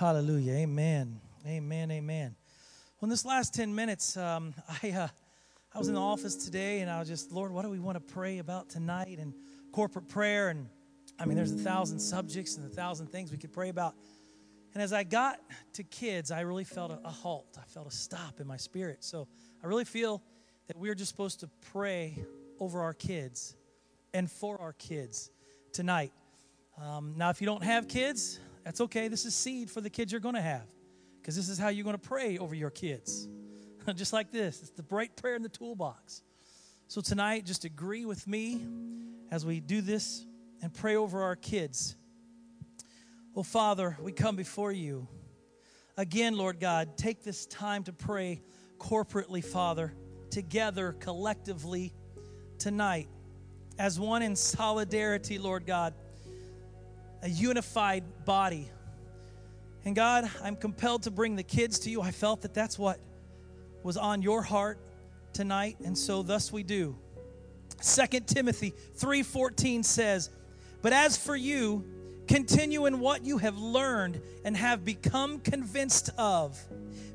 Hallelujah. 0.00 0.54
Amen. 0.54 1.20
Amen. 1.46 1.90
Amen. 1.90 2.34
Well, 2.98 3.06
in 3.06 3.10
this 3.10 3.26
last 3.26 3.52
10 3.52 3.74
minutes, 3.74 4.16
um, 4.16 4.54
I, 4.82 4.92
uh, 4.92 5.08
I 5.74 5.78
was 5.78 5.88
in 5.88 5.94
the 5.94 6.00
office 6.00 6.36
today 6.36 6.80
and 6.80 6.90
I 6.90 7.00
was 7.00 7.06
just, 7.06 7.30
Lord, 7.30 7.52
what 7.52 7.66
do 7.66 7.68
we 7.68 7.78
want 7.78 7.96
to 7.96 8.14
pray 8.14 8.38
about 8.38 8.70
tonight? 8.70 9.18
And 9.18 9.34
corporate 9.72 10.08
prayer. 10.08 10.48
And 10.48 10.70
I 11.18 11.26
mean, 11.26 11.36
there's 11.36 11.52
a 11.52 11.58
thousand 11.58 11.98
subjects 11.98 12.56
and 12.56 12.64
a 12.64 12.74
thousand 12.74 13.08
things 13.08 13.30
we 13.30 13.36
could 13.36 13.52
pray 13.52 13.68
about. 13.68 13.94
And 14.72 14.82
as 14.82 14.94
I 14.94 15.04
got 15.04 15.38
to 15.74 15.82
kids, 15.82 16.30
I 16.30 16.40
really 16.40 16.64
felt 16.64 16.92
a, 16.92 17.00
a 17.04 17.10
halt. 17.10 17.58
I 17.60 17.66
felt 17.66 17.86
a 17.86 17.94
stop 17.94 18.40
in 18.40 18.46
my 18.46 18.56
spirit. 18.56 19.04
So 19.04 19.28
I 19.62 19.66
really 19.66 19.84
feel 19.84 20.22
that 20.68 20.78
we're 20.78 20.94
just 20.94 21.10
supposed 21.10 21.40
to 21.40 21.50
pray 21.72 22.24
over 22.58 22.80
our 22.80 22.94
kids 22.94 23.54
and 24.14 24.30
for 24.30 24.58
our 24.62 24.72
kids 24.72 25.30
tonight. 25.74 26.12
Um, 26.82 27.12
now, 27.18 27.28
if 27.28 27.42
you 27.42 27.46
don't 27.46 27.64
have 27.64 27.86
kids, 27.86 28.40
that's 28.64 28.80
okay. 28.82 29.08
This 29.08 29.24
is 29.24 29.34
seed 29.34 29.70
for 29.70 29.80
the 29.80 29.90
kids 29.90 30.12
you're 30.12 30.20
going 30.20 30.34
to 30.34 30.40
have 30.40 30.66
because 31.20 31.36
this 31.36 31.48
is 31.48 31.58
how 31.58 31.68
you're 31.68 31.84
going 31.84 31.98
to 31.98 32.08
pray 32.08 32.38
over 32.38 32.54
your 32.54 32.70
kids. 32.70 33.28
just 33.94 34.12
like 34.12 34.30
this 34.30 34.60
it's 34.60 34.70
the 34.70 34.82
bright 34.82 35.16
prayer 35.16 35.34
in 35.34 35.42
the 35.42 35.48
toolbox. 35.48 36.22
So 36.88 37.00
tonight, 37.00 37.46
just 37.46 37.64
agree 37.64 38.04
with 38.04 38.26
me 38.26 38.66
as 39.30 39.46
we 39.46 39.60
do 39.60 39.80
this 39.80 40.26
and 40.60 40.74
pray 40.74 40.96
over 40.96 41.22
our 41.22 41.36
kids. 41.36 41.94
Oh, 43.36 43.44
Father, 43.44 43.96
we 44.02 44.10
come 44.10 44.34
before 44.34 44.72
you. 44.72 45.06
Again, 45.96 46.36
Lord 46.36 46.58
God, 46.58 46.96
take 46.96 47.22
this 47.22 47.46
time 47.46 47.84
to 47.84 47.92
pray 47.92 48.42
corporately, 48.78 49.44
Father, 49.44 49.94
together, 50.30 50.96
collectively 50.98 51.92
tonight, 52.58 53.08
as 53.78 54.00
one 54.00 54.22
in 54.22 54.34
solidarity, 54.34 55.38
Lord 55.38 55.66
God, 55.66 55.94
a 57.22 57.28
unified 57.28 58.04
body. 58.24 58.70
And 59.84 59.94
God, 59.96 60.30
I'm 60.42 60.56
compelled 60.56 61.04
to 61.04 61.10
bring 61.10 61.36
the 61.36 61.42
kids 61.42 61.78
to 61.80 61.90
you. 61.90 62.02
I 62.02 62.10
felt 62.10 62.42
that 62.42 62.54
that's 62.54 62.78
what 62.78 62.98
was 63.82 63.96
on 63.96 64.22
your 64.22 64.42
heart 64.42 64.78
tonight, 65.32 65.76
and 65.84 65.96
so 65.96 66.22
thus 66.22 66.52
we 66.52 66.62
do. 66.62 66.96
2 67.80 68.26
Timothy 68.26 68.74
3:14 68.96 69.82
says, 69.82 70.28
"But 70.82 70.92
as 70.92 71.16
for 71.16 71.34
you, 71.34 71.84
continue 72.28 72.86
in 72.86 73.00
what 73.00 73.24
you 73.24 73.38
have 73.38 73.56
learned 73.58 74.20
and 74.44 74.56
have 74.56 74.84
become 74.84 75.40
convinced 75.40 76.10
of, 76.18 76.58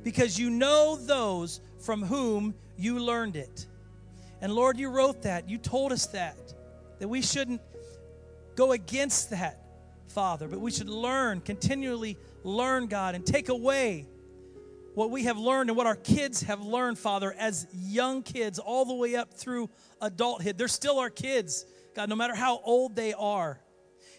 because 0.03 0.39
you 0.39 0.49
know 0.49 0.95
those 0.95 1.61
from 1.79 2.03
whom 2.03 2.55
you 2.77 2.99
learned 2.99 3.35
it." 3.35 3.67
And 4.41 4.53
Lord, 4.53 4.77
you 4.77 4.89
wrote 4.89 5.21
that. 5.21 5.49
You 5.49 5.57
told 5.57 5.91
us 5.91 6.07
that 6.07 6.37
that 6.99 7.07
we 7.07 7.21
shouldn't 7.21 7.61
go 8.55 8.71
against 8.71 9.29
that, 9.31 9.64
Father, 10.15 10.47
but 10.47 10.61
we 10.61 10.71
should 10.71 10.87
learn, 10.87 11.41
continually 11.41 12.17
learn, 12.45 12.87
God, 12.87 13.15
and 13.15 13.25
take 13.25 13.49
away 13.49 14.07
what 14.93 15.11
we 15.11 15.25
have 15.25 15.37
learned 15.37 15.69
and 15.69 15.75
what 15.75 15.87
our 15.87 15.97
kids 15.97 16.43
have 16.43 16.61
learned, 16.61 16.97
Father, 16.97 17.35
as 17.37 17.67
young 17.73 18.23
kids, 18.23 18.57
all 18.57 18.85
the 18.85 18.93
way 18.93 19.17
up 19.17 19.33
through 19.33 19.69
adulthood. 20.01 20.57
They're 20.57 20.69
still 20.69 20.99
our 20.99 21.09
kids, 21.09 21.65
God, 21.95 22.07
no 22.07 22.15
matter 22.15 22.33
how 22.33 22.61
old 22.63 22.95
they 22.95 23.11
are. 23.11 23.59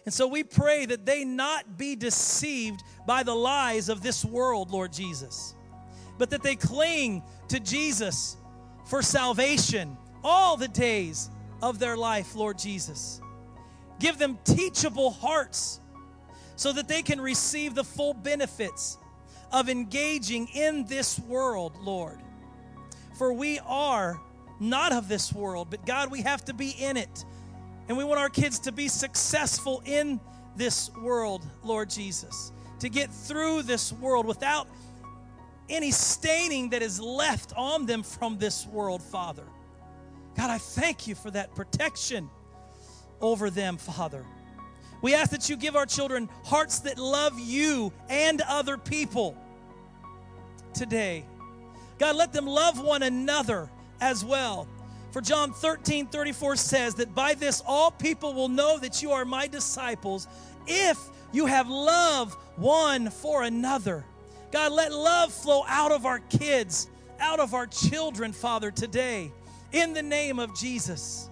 And 0.05 0.13
so 0.13 0.27
we 0.27 0.43
pray 0.43 0.85
that 0.85 1.03
they 1.03 1.25
not 1.25 1.79
be 1.79 1.95
deceived 1.95 2.83
by 3.07 3.23
the 3.23 3.35
lies 3.35 3.89
of 3.89 4.03
this 4.03 4.23
world, 4.23 4.69
Lord 4.69 4.93
Jesus, 4.93 5.55
but 6.19 6.29
that 6.29 6.43
they 6.43 6.55
cling 6.55 7.23
to 7.47 7.59
Jesus 7.59 8.37
for 8.85 9.01
salvation 9.01 9.97
all 10.23 10.57
the 10.57 10.67
days 10.67 11.31
of 11.63 11.79
their 11.79 11.97
life, 11.97 12.35
Lord 12.35 12.59
Jesus. 12.59 13.19
Give 13.99 14.19
them 14.19 14.37
teachable 14.43 15.09
hearts 15.09 15.79
so 16.57 16.73
that 16.73 16.87
they 16.87 17.01
can 17.01 17.21
receive 17.21 17.75
the 17.75 17.83
full 17.83 18.13
benefits 18.13 18.97
of 19.53 19.69
engaging 19.69 20.47
in 20.49 20.85
this 20.87 21.17
world, 21.19 21.77
Lord. 21.79 22.19
For 23.17 23.31
we 23.31 23.59
are 23.59 24.19
not 24.59 24.91
of 24.91 25.07
this 25.07 25.31
world, 25.31 25.69
but 25.69 25.85
God, 25.85 26.11
we 26.11 26.21
have 26.21 26.43
to 26.45 26.53
be 26.53 26.71
in 26.71 26.97
it. 26.97 27.25
And 27.87 27.97
we 27.97 28.03
want 28.03 28.19
our 28.19 28.29
kids 28.29 28.59
to 28.59 28.71
be 28.71 28.87
successful 28.87 29.81
in 29.85 30.19
this 30.55 30.89
world, 31.01 31.45
Lord 31.63 31.89
Jesus, 31.89 32.51
to 32.79 32.89
get 32.89 33.11
through 33.11 33.61
this 33.61 33.93
world 33.93 34.25
without 34.25 34.67
any 35.69 35.91
staining 35.91 36.71
that 36.71 36.81
is 36.81 36.99
left 36.99 37.53
on 37.55 37.85
them 37.85 38.01
from 38.01 38.39
this 38.39 38.65
world, 38.65 39.03
Father. 39.03 39.43
God, 40.35 40.49
I 40.49 40.57
thank 40.57 41.07
you 41.07 41.13
for 41.13 41.29
that 41.31 41.55
protection 41.55 42.29
over 43.21 43.49
them, 43.49 43.77
Father. 43.77 44.25
We 45.01 45.13
ask 45.13 45.31
that 45.31 45.49
you 45.49 45.57
give 45.57 45.75
our 45.75 45.85
children 45.85 46.29
hearts 46.43 46.79
that 46.79 46.97
love 46.97 47.39
you 47.39 47.93
and 48.09 48.41
other 48.41 48.77
people 48.77 49.37
today. 50.73 51.25
God, 51.99 52.15
let 52.15 52.33
them 52.33 52.45
love 52.45 52.81
one 52.81 53.03
another 53.03 53.69
as 54.01 54.23
well. 54.23 54.67
For 55.11 55.21
John 55.21 55.53
13 55.53 56.07
34 56.07 56.55
says 56.57 56.95
that 56.95 57.15
by 57.15 57.33
this 57.33 57.63
all 57.65 57.91
people 57.91 58.33
will 58.33 58.49
know 58.49 58.77
that 58.77 59.01
you 59.01 59.11
are 59.11 59.25
my 59.25 59.47
disciples 59.47 60.27
if 60.67 60.97
you 61.31 61.45
have 61.45 61.69
love 61.69 62.33
one 62.55 63.09
for 63.09 63.43
another. 63.43 64.05
God, 64.51 64.71
let 64.71 64.91
love 64.91 65.33
flow 65.33 65.63
out 65.67 65.91
of 65.91 66.05
our 66.05 66.19
kids, 66.19 66.87
out 67.19 67.39
of 67.39 67.53
our 67.53 67.67
children, 67.67 68.31
Father, 68.31 68.71
today, 68.71 69.31
in 69.71 69.93
the 69.93 70.03
name 70.03 70.39
of 70.39 70.55
Jesus. 70.55 71.29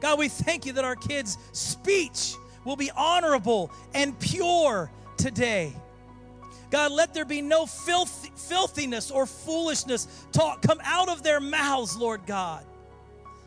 God, 0.00 0.18
we 0.18 0.28
thank 0.28 0.66
you 0.66 0.72
that 0.74 0.84
our 0.84 0.96
kids' 0.96 1.38
speech 1.52 2.34
will 2.64 2.76
be 2.76 2.90
honorable 2.90 3.70
and 3.94 4.18
pure 4.18 4.90
today. 5.16 5.72
God, 6.70 6.92
let 6.92 7.12
there 7.12 7.24
be 7.24 7.42
no 7.42 7.66
filth, 7.66 8.30
filthiness 8.48 9.10
or 9.10 9.26
foolishness 9.26 10.08
talk 10.32 10.62
come 10.62 10.80
out 10.84 11.08
of 11.08 11.22
their 11.22 11.40
mouths, 11.40 11.96
Lord 11.96 12.22
God. 12.26 12.64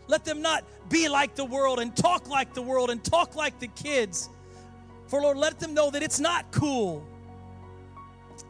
Let 0.07 0.25
them 0.25 0.41
not 0.41 0.63
be 0.89 1.09
like 1.09 1.33
the 1.35 1.45
world 1.45 1.79
and 1.79 1.95
talk 1.95 2.29
like 2.29 2.53
the 2.53 2.61
world 2.61 2.91
and 2.91 3.03
talk 3.03 3.35
like 3.35 3.59
the 3.59 3.67
kids. 3.67 4.29
For 5.07 5.21
Lord, 5.21 5.37
let 5.37 5.59
them 5.59 5.73
know 5.73 5.89
that 5.89 6.03
it's 6.03 6.19
not 6.19 6.51
cool. 6.51 7.03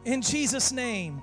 In 0.04 0.20
Jesus' 0.20 0.72
name. 0.72 1.22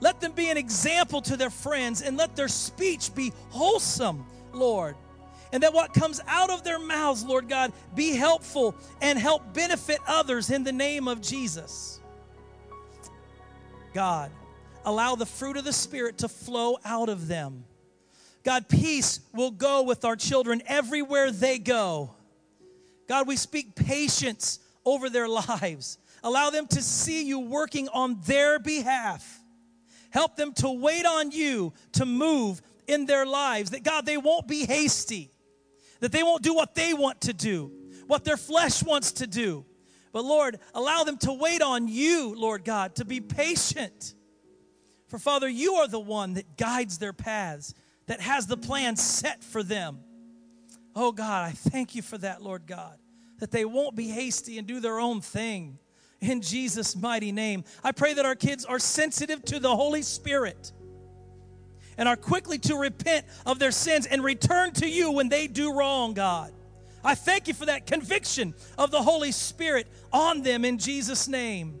Let 0.00 0.20
them 0.20 0.32
be 0.32 0.48
an 0.48 0.56
example 0.56 1.20
to 1.22 1.36
their 1.36 1.50
friends 1.50 2.00
and 2.02 2.16
let 2.16 2.34
their 2.34 2.48
speech 2.48 3.14
be 3.14 3.32
wholesome, 3.50 4.26
Lord 4.52 4.96
and 5.52 5.62
that 5.62 5.74
what 5.74 5.92
comes 5.92 6.20
out 6.28 6.50
of 6.50 6.62
their 6.62 6.78
mouths, 6.78 7.24
Lord 7.24 7.48
God, 7.48 7.72
be 7.94 8.14
helpful 8.14 8.74
and 9.00 9.18
help 9.18 9.52
benefit 9.52 9.98
others 10.06 10.50
in 10.50 10.64
the 10.64 10.72
name 10.72 11.08
of 11.08 11.20
Jesus. 11.20 12.00
God, 13.92 14.30
allow 14.84 15.16
the 15.16 15.26
fruit 15.26 15.56
of 15.56 15.64
the 15.64 15.72
Spirit 15.72 16.18
to 16.18 16.28
flow 16.28 16.78
out 16.84 17.08
of 17.08 17.26
them. 17.26 17.64
God, 18.44 18.68
peace 18.68 19.20
will 19.34 19.50
go 19.50 19.82
with 19.82 20.04
our 20.04 20.16
children 20.16 20.62
everywhere 20.66 21.30
they 21.30 21.58
go. 21.58 22.14
God, 23.08 23.26
we 23.26 23.36
speak 23.36 23.74
patience 23.74 24.60
over 24.84 25.10
their 25.10 25.28
lives. 25.28 25.98
Allow 26.22 26.50
them 26.50 26.66
to 26.68 26.80
see 26.80 27.24
you 27.24 27.40
working 27.40 27.88
on 27.88 28.20
their 28.24 28.58
behalf. 28.58 29.40
Help 30.10 30.36
them 30.36 30.52
to 30.54 30.70
wait 30.70 31.06
on 31.06 31.30
you 31.32 31.72
to 31.92 32.06
move 32.06 32.62
in 32.86 33.06
their 33.06 33.26
lives. 33.26 33.70
That 33.70 33.82
God, 33.82 34.06
they 34.06 34.16
won't 34.16 34.46
be 34.46 34.64
hasty 34.64 35.30
that 36.00 36.12
they 36.12 36.22
won't 36.22 36.42
do 36.42 36.54
what 36.54 36.74
they 36.74 36.92
want 36.92 37.22
to 37.22 37.32
do, 37.32 37.72
what 38.06 38.24
their 38.24 38.36
flesh 38.36 38.82
wants 38.82 39.12
to 39.12 39.26
do. 39.26 39.64
But 40.12 40.24
Lord, 40.24 40.58
allow 40.74 41.04
them 41.04 41.18
to 41.18 41.32
wait 41.32 41.62
on 41.62 41.86
you, 41.86 42.34
Lord 42.36 42.64
God, 42.64 42.96
to 42.96 43.04
be 43.04 43.20
patient. 43.20 44.14
For 45.08 45.18
Father, 45.18 45.48
you 45.48 45.74
are 45.74 45.88
the 45.88 46.00
one 46.00 46.34
that 46.34 46.56
guides 46.56 46.98
their 46.98 47.12
paths, 47.12 47.74
that 48.06 48.20
has 48.20 48.46
the 48.46 48.56
plan 48.56 48.96
set 48.96 49.44
for 49.44 49.62
them. 49.62 50.00
Oh 50.96 51.12
God, 51.12 51.48
I 51.48 51.52
thank 51.52 51.94
you 51.94 52.02
for 52.02 52.18
that, 52.18 52.42
Lord 52.42 52.66
God, 52.66 52.98
that 53.38 53.52
they 53.52 53.64
won't 53.64 53.94
be 53.94 54.08
hasty 54.08 54.58
and 54.58 54.66
do 54.66 54.80
their 54.80 54.98
own 54.98 55.20
thing. 55.20 55.78
In 56.20 56.42
Jesus' 56.42 56.96
mighty 56.96 57.32
name, 57.32 57.64
I 57.82 57.92
pray 57.92 58.12
that 58.14 58.26
our 58.26 58.34
kids 58.34 58.64
are 58.64 58.78
sensitive 58.78 59.44
to 59.46 59.60
the 59.60 59.74
Holy 59.74 60.02
Spirit 60.02 60.72
and 62.00 62.08
are 62.08 62.16
quickly 62.16 62.56
to 62.56 62.76
repent 62.76 63.26
of 63.44 63.58
their 63.58 63.70
sins 63.70 64.06
and 64.06 64.24
return 64.24 64.72
to 64.72 64.88
you 64.88 65.12
when 65.12 65.28
they 65.28 65.46
do 65.46 65.72
wrong, 65.74 66.14
God. 66.14 66.50
I 67.04 67.14
thank 67.14 67.46
you 67.46 67.52
for 67.52 67.66
that 67.66 67.86
conviction 67.86 68.54
of 68.78 68.90
the 68.90 69.02
Holy 69.02 69.32
Spirit 69.32 69.86
on 70.10 70.42
them 70.42 70.64
in 70.64 70.78
Jesus' 70.78 71.28
name. 71.28 71.78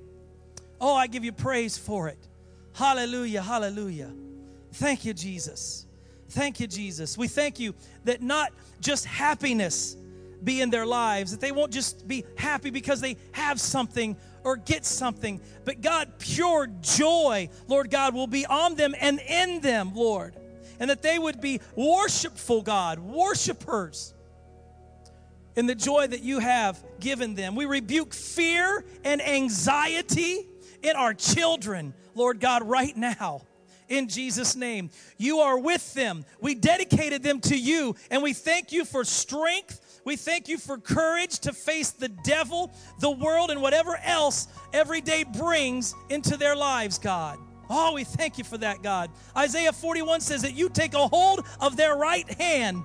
Oh, 0.78 0.94
I 0.94 1.06
give 1.06 1.24
you 1.24 1.32
praise 1.32 1.78
for 1.78 2.08
it. 2.08 2.18
Hallelujah, 2.74 3.40
hallelujah. 3.40 4.12
Thank 4.74 5.06
you, 5.06 5.14
Jesus. 5.14 5.86
Thank 6.28 6.60
you, 6.60 6.66
Jesus. 6.66 7.16
We 7.16 7.26
thank 7.26 7.58
you 7.58 7.74
that 8.04 8.20
not 8.20 8.52
just 8.80 9.06
happiness 9.06 9.96
be 10.44 10.60
in 10.60 10.68
their 10.68 10.86
lives, 10.86 11.30
that 11.30 11.40
they 11.40 11.52
won't 11.52 11.72
just 11.72 12.06
be 12.06 12.24
happy 12.36 12.68
because 12.68 13.00
they 13.00 13.16
have 13.32 13.58
something 13.58 14.16
or 14.44 14.56
get 14.56 14.84
something. 14.84 15.40
But 15.64 15.80
God, 15.80 16.18
pure 16.18 16.66
joy, 16.80 17.48
Lord 17.68 17.90
God, 17.90 18.14
will 18.14 18.26
be 18.26 18.46
on 18.46 18.74
them 18.74 18.94
and 19.00 19.20
in 19.20 19.60
them, 19.60 19.94
Lord. 19.94 20.36
And 20.78 20.90
that 20.90 21.02
they 21.02 21.18
would 21.18 21.40
be 21.40 21.60
worshipful, 21.76 22.62
God, 22.62 22.98
worshipers 22.98 24.14
in 25.56 25.66
the 25.66 25.74
joy 25.74 26.06
that 26.06 26.22
you 26.22 26.38
have 26.38 26.82
given 27.00 27.34
them. 27.34 27.54
We 27.54 27.66
rebuke 27.66 28.14
fear 28.14 28.84
and 29.04 29.20
anxiety 29.20 30.48
in 30.82 30.96
our 30.96 31.12
children, 31.12 31.92
Lord 32.14 32.40
God, 32.40 32.62
right 32.62 32.96
now. 32.96 33.42
in 33.90 34.08
Jesus' 34.08 34.56
name. 34.56 34.88
You 35.18 35.40
are 35.40 35.58
with 35.58 35.92
them. 35.94 36.24
We 36.40 36.54
dedicated 36.54 37.22
them 37.22 37.40
to 37.40 37.58
you, 37.58 37.96
and 38.10 38.22
we 38.22 38.32
thank 38.32 38.72
you 38.72 38.84
for 38.84 39.04
strength. 39.04 39.89
We 40.04 40.16
thank 40.16 40.48
you 40.48 40.58
for 40.58 40.78
courage 40.78 41.40
to 41.40 41.52
face 41.52 41.90
the 41.90 42.08
devil, 42.08 42.72
the 43.00 43.10
world, 43.10 43.50
and 43.50 43.60
whatever 43.60 43.98
else 44.02 44.48
every 44.72 45.00
day 45.00 45.24
brings 45.24 45.94
into 46.08 46.36
their 46.36 46.56
lives, 46.56 46.98
God. 46.98 47.38
Oh, 47.68 47.92
we 47.94 48.04
thank 48.04 48.36
you 48.36 48.44
for 48.44 48.58
that, 48.58 48.82
God. 48.82 49.10
Isaiah 49.36 49.72
41 49.72 50.20
says 50.20 50.42
that 50.42 50.54
you 50.54 50.68
take 50.68 50.94
a 50.94 51.06
hold 51.06 51.46
of 51.60 51.76
their 51.76 51.94
right 51.94 52.28
hand. 52.32 52.82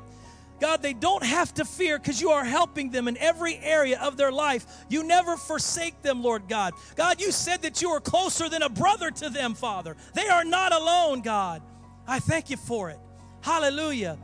God, 0.61 0.81
they 0.81 0.93
don't 0.93 1.23
have 1.23 1.53
to 1.55 1.65
fear 1.65 1.97
because 1.97 2.21
you 2.21 2.29
are 2.29 2.45
helping 2.45 2.89
them 2.89 3.07
in 3.07 3.17
every 3.17 3.57
area 3.57 3.99
of 3.99 4.15
their 4.15 4.31
life. 4.31 4.65
You 4.87 5.03
never 5.03 5.35
forsake 5.35 6.01
them, 6.01 6.23
Lord 6.23 6.47
God. 6.47 6.73
God, 6.95 7.19
you 7.19 7.31
said 7.31 7.63
that 7.63 7.81
you 7.81 7.89
are 7.89 7.99
closer 7.99 8.47
than 8.47 8.61
a 8.61 8.69
brother 8.69 9.11
to 9.11 9.29
them, 9.29 9.53
Father. 9.53 9.97
They 10.13 10.27
are 10.27 10.45
not 10.45 10.71
alone, 10.71 11.21
God. 11.21 11.61
I 12.07 12.19
thank 12.19 12.49
you 12.49 12.57
for 12.57 12.89
it. 12.89 12.99
Hallelujah. 13.41 14.17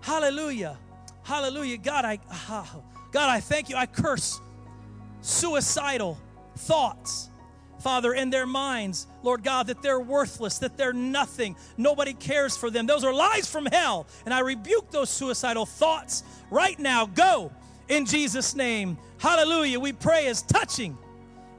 Hallelujah. 0.00 0.76
Hallelujah. 1.28 1.76
God, 1.76 2.06
I 2.06 2.18
ah, 2.30 2.76
God, 3.12 3.28
I 3.28 3.40
thank 3.40 3.68
you. 3.68 3.76
I 3.76 3.84
curse 3.84 4.40
suicidal 5.20 6.18
thoughts. 6.56 7.28
Father, 7.80 8.14
in 8.14 8.30
their 8.30 8.46
minds, 8.46 9.06
Lord 9.22 9.44
God, 9.44 9.66
that 9.66 9.82
they're 9.82 10.00
worthless, 10.00 10.58
that 10.60 10.78
they're 10.78 10.94
nothing. 10.94 11.54
Nobody 11.76 12.14
cares 12.14 12.56
for 12.56 12.70
them. 12.70 12.86
Those 12.86 13.04
are 13.04 13.12
lies 13.12 13.46
from 13.46 13.66
hell. 13.66 14.06
And 14.24 14.32
I 14.32 14.40
rebuke 14.40 14.90
those 14.90 15.10
suicidal 15.10 15.66
thoughts 15.66 16.24
right 16.50 16.78
now. 16.78 17.04
Go 17.04 17.52
in 17.88 18.06
Jesus' 18.06 18.56
name. 18.56 18.96
Hallelujah. 19.18 19.78
We 19.78 19.92
pray 19.92 20.28
as 20.28 20.40
touching. 20.40 20.96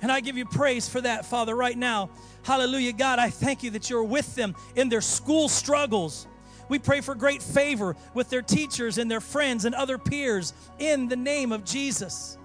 And 0.02 0.12
I 0.12 0.20
give 0.20 0.36
you 0.36 0.48
praise 0.48 0.90
for 0.90 1.00
that, 1.02 1.28
Father, 1.28 1.56
right 1.56 1.78
now. 1.78 2.10
Hallelujah. 2.42 2.94
God, 2.94 3.20
I 3.20 3.30
thank 3.30 3.62
you 3.62 3.70
that 3.72 3.88
you're 3.88 4.04
with 4.04 4.34
them 4.34 4.56
in 4.76 4.90
their 4.90 5.02
school 5.02 5.48
struggles. 5.48 6.26
We 6.70 6.80
pray 6.80 7.02
for 7.02 7.16
great 7.16 7.42
favor 7.42 7.96
with 8.14 8.30
their 8.30 8.44
teachers 8.44 8.98
and 8.98 9.10
their 9.10 9.22
friends 9.22 9.66
and 9.66 9.76
other 9.76 9.98
peers 9.98 10.54
in 10.78 11.08
the 11.08 11.16
name 11.16 11.52
of 11.52 11.66
Jesus. 11.66 12.38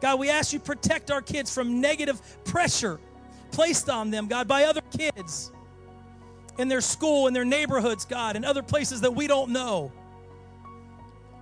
God, 0.00 0.18
we 0.18 0.28
ask 0.28 0.52
you 0.52 0.58
protect 0.58 1.10
our 1.10 1.22
kids 1.22 1.54
from 1.54 1.80
negative 1.80 2.20
pressure 2.44 2.98
placed 3.52 3.88
on 3.88 4.10
them, 4.10 4.26
God, 4.26 4.48
by 4.48 4.64
other 4.64 4.82
kids 4.96 5.50
in 6.58 6.68
their 6.68 6.80
school, 6.80 7.26
in 7.26 7.34
their 7.34 7.44
neighborhoods, 7.44 8.04
God, 8.04 8.36
and 8.36 8.44
other 8.44 8.62
places 8.62 9.00
that 9.02 9.14
we 9.14 9.26
don't 9.26 9.50
know. 9.50 9.92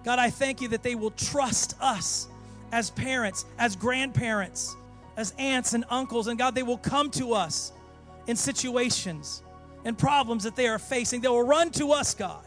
God, 0.04 0.18
I 0.18 0.30
thank 0.30 0.60
you 0.60 0.68
that 0.68 0.82
they 0.82 0.94
will 0.94 1.10
trust 1.10 1.74
us 1.80 2.28
as 2.72 2.90
parents, 2.90 3.44
as 3.58 3.76
grandparents, 3.76 4.76
as 5.16 5.34
aunts 5.38 5.74
and 5.74 5.84
uncles, 5.90 6.28
and 6.28 6.38
God, 6.38 6.54
they 6.54 6.62
will 6.62 6.78
come 6.78 7.10
to 7.12 7.34
us 7.34 7.72
in 8.26 8.36
situations 8.36 9.42
and 9.88 9.96
problems 9.96 10.44
that 10.44 10.54
they 10.54 10.68
are 10.68 10.78
facing. 10.78 11.22
They 11.22 11.28
will 11.28 11.46
run 11.46 11.70
to 11.70 11.92
us, 11.92 12.12
God. 12.14 12.44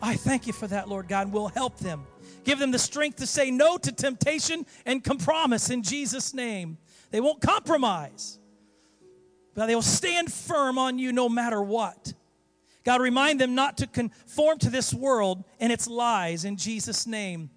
I 0.00 0.14
thank 0.14 0.46
you 0.46 0.52
for 0.52 0.68
that, 0.68 0.88
Lord 0.88 1.08
God, 1.08 1.32
we'll 1.32 1.48
help 1.48 1.78
them. 1.78 2.06
Give 2.44 2.58
them 2.58 2.70
the 2.70 2.78
strength 2.78 3.16
to 3.16 3.26
say 3.26 3.50
no 3.50 3.78
to 3.78 3.90
temptation 3.90 4.64
and 4.86 5.02
compromise 5.02 5.70
in 5.70 5.82
Jesus' 5.82 6.32
name. 6.32 6.78
They 7.10 7.20
won't 7.20 7.40
compromise, 7.40 8.38
but 9.54 9.66
they 9.66 9.74
will 9.74 9.82
stand 9.82 10.32
firm 10.32 10.78
on 10.78 11.00
you 11.00 11.12
no 11.12 11.28
matter 11.28 11.60
what. 11.60 12.12
God, 12.84 13.00
remind 13.00 13.40
them 13.40 13.56
not 13.56 13.78
to 13.78 13.86
conform 13.88 14.58
to 14.58 14.70
this 14.70 14.94
world 14.94 15.42
and 15.58 15.72
its 15.72 15.88
lies 15.88 16.44
in 16.44 16.56
Jesus' 16.56 17.08
name. 17.08 17.50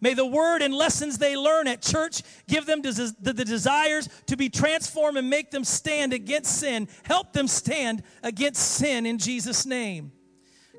May 0.00 0.14
the 0.14 0.26
word 0.26 0.62
and 0.62 0.72
lessons 0.72 1.18
they 1.18 1.36
learn 1.36 1.66
at 1.66 1.82
church 1.82 2.22
give 2.46 2.66
them 2.66 2.82
the 2.82 3.44
desires 3.46 4.08
to 4.26 4.36
be 4.36 4.48
transformed 4.48 5.18
and 5.18 5.28
make 5.28 5.50
them 5.50 5.64
stand 5.64 6.12
against 6.12 6.60
sin. 6.60 6.88
Help 7.02 7.32
them 7.32 7.48
stand 7.48 8.02
against 8.22 8.62
sin 8.62 9.06
in 9.06 9.18
Jesus' 9.18 9.66
name. 9.66 10.12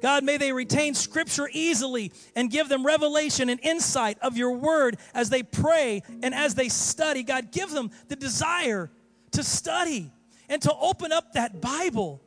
God, 0.02 0.24
may 0.24 0.38
they 0.38 0.54
retain 0.54 0.94
scripture 0.94 1.50
easily 1.52 2.14
and 2.36 2.50
give 2.50 2.70
them 2.70 2.86
revelation 2.86 3.50
and 3.50 3.60
insight 3.60 4.18
of 4.20 4.38
your 4.38 4.54
word 4.54 4.98
as 5.14 5.30
they 5.30 5.44
pray 5.44 6.04
and 6.24 6.34
as 6.34 6.56
they 6.56 6.70
study. 6.70 7.22
God, 7.22 7.52
give 7.52 7.72
them 7.72 7.92
the 8.08 8.16
desire 8.16 8.90
to 9.32 9.44
study 9.44 10.12
and 10.48 10.62
to 10.62 10.74
open 10.74 11.12
up 11.12 11.34
that 11.34 11.60
Bible. 11.60 12.22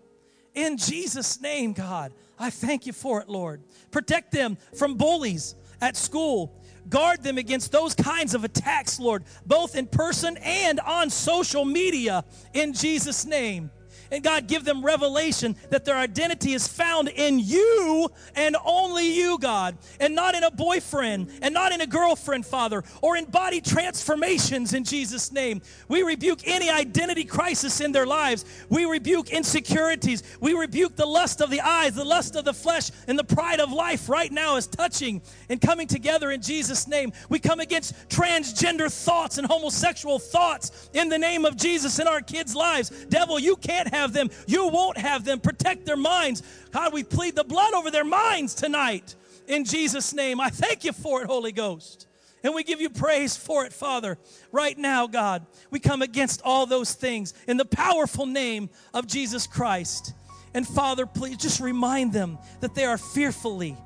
In 0.55 0.77
Jesus' 0.77 1.41
name, 1.41 1.73
God, 1.73 2.13
I 2.39 2.51
thank 2.51 2.85
you 2.85 2.93
for 2.93 3.23
it, 3.23 3.29
Lord. 3.31 3.63
Protect 3.91 4.33
them 4.33 4.59
from 4.77 4.97
bullies 4.97 5.55
at 5.81 5.97
school. 5.97 6.62
Guard 6.89 7.23
them 7.23 7.39
against 7.39 7.73
those 7.73 7.95
kinds 7.95 8.35
of 8.35 8.45
attacks, 8.45 8.99
Lord, 8.99 9.25
both 9.47 9.77
in 9.77 9.87
person 9.87 10.37
and 10.39 10.81
on 10.81 11.11
social 11.11 11.65
media, 11.65 12.25
in 12.53 12.73
Jesus' 12.73 13.25
name. 13.25 13.71
And 14.13 14.23
God, 14.23 14.47
give 14.47 14.67
them 14.67 14.85
revelation 14.85 15.57
that 15.71 15.87
their 15.87 15.97
identity 15.97 16.53
is 16.53 16.69
found 16.69 17.09
in 17.09 17.39
you 17.39 18.11
and 18.37 18.57
only 18.63 19.11
you, 19.11 19.39
God, 19.39 19.79
and 20.01 20.15
not 20.15 20.35
in 20.35 20.45
a 20.45 20.51
boyfriend 20.51 21.31
and 21.41 21.55
not 21.55 21.73
in 21.73 21.81
a 21.81 21.87
girlfriend, 21.87 22.45
Father, 22.45 22.85
or 23.01 23.17
in 23.17 23.25
body 23.25 23.63
transformations 23.63 24.75
in 24.75 24.85
Jesus' 24.85 25.33
name. 25.33 25.63
We 25.89 26.03
rebuke 26.03 26.47
any 26.47 26.69
identity 26.69 27.25
crisis 27.25 27.81
in 27.81 27.91
their 27.91 28.05
lives. 28.05 28.45
We 28.69 28.85
rebuke 28.85 29.31
insecurities. 29.31 30.23
We 30.41 30.53
rebuke 30.53 30.95
the 30.95 31.07
lust 31.07 31.41
of 31.41 31.49
the 31.49 31.63
eyes, 31.63 31.95
the 31.95 32.05
lust 32.05 32.37
of 32.37 32.45
the 32.45 32.53
flesh, 32.53 32.91
and 33.09 33.19
the 33.19 33.25
pride 33.25 33.61
of 33.61 33.73
life 33.73 34.11
right 34.11 34.31
now 34.31 34.57
is 34.57 34.67
touching 34.67 35.23
and 35.49 35.59
coming 35.59 35.87
together 35.87 36.31
in 36.33 36.43
Jesus' 36.43 36.87
name. 36.87 37.15
We 37.31 37.39
come 37.39 37.61
against 37.61 37.95
transgender 38.11 38.93
thoughts 38.93 39.39
and 39.39 39.47
homosexual 39.47 40.19
thoughts 40.19 40.91
in 40.93 41.09
the 41.09 41.19
name 41.19 41.47
of 41.47 41.57
Jesus 41.57 41.99
in 41.99 42.07
our 42.07 42.21
kids' 42.21 42.55
lives. 42.55 42.91
Devil, 43.09 43.39
you 43.39 43.57
can't 43.57 43.89
have 43.89 44.02
them. 44.11 44.31
You 44.47 44.69
won't 44.69 44.99
have 44.99 45.25
them. 45.25 45.39
Protect 45.39 45.87
their 45.87 45.97
minds. 45.97 46.43
God, 46.73 46.93
we 46.93 47.05
plead 47.05 47.37
the 47.37 47.45
blood 47.45 47.75
over 47.75 47.91
their 47.91 48.05
minds 48.05 48.55
tonight 48.55 49.15
in 49.47 49.65
Jesus' 49.65 50.13
name. 50.13 50.41
I 50.41 50.51
thank 50.51 50.85
you 50.85 50.93
for 50.93 51.23
it, 51.23 51.27
Holy 51.27 51.53
Ghost. 51.53 52.07
And 52.45 52.55
we 52.55 52.65
give 52.65 52.81
you 52.81 52.91
praise 52.91 53.37
for 53.37 53.65
it, 53.65 53.73
Father. 53.73 54.19
Right 54.51 54.77
now, 54.77 55.07
God, 55.07 55.47
we 55.71 55.79
come 55.79 56.03
against 56.03 56.43
all 56.45 56.67
those 56.67 56.93
things 56.95 57.35
in 57.47 57.57
the 57.57 57.65
powerful 57.65 58.27
name 58.27 58.69
of 58.93 59.07
Jesus 59.07 59.47
Christ. 59.47 60.13
And 60.55 60.67
Father, 60.67 61.07
please 61.07 61.37
just 61.37 61.61
remind 61.61 62.13
them 62.13 62.39
that 62.61 62.75
they 62.75 62.85
are 62.85 62.99
fearfully 62.99 63.77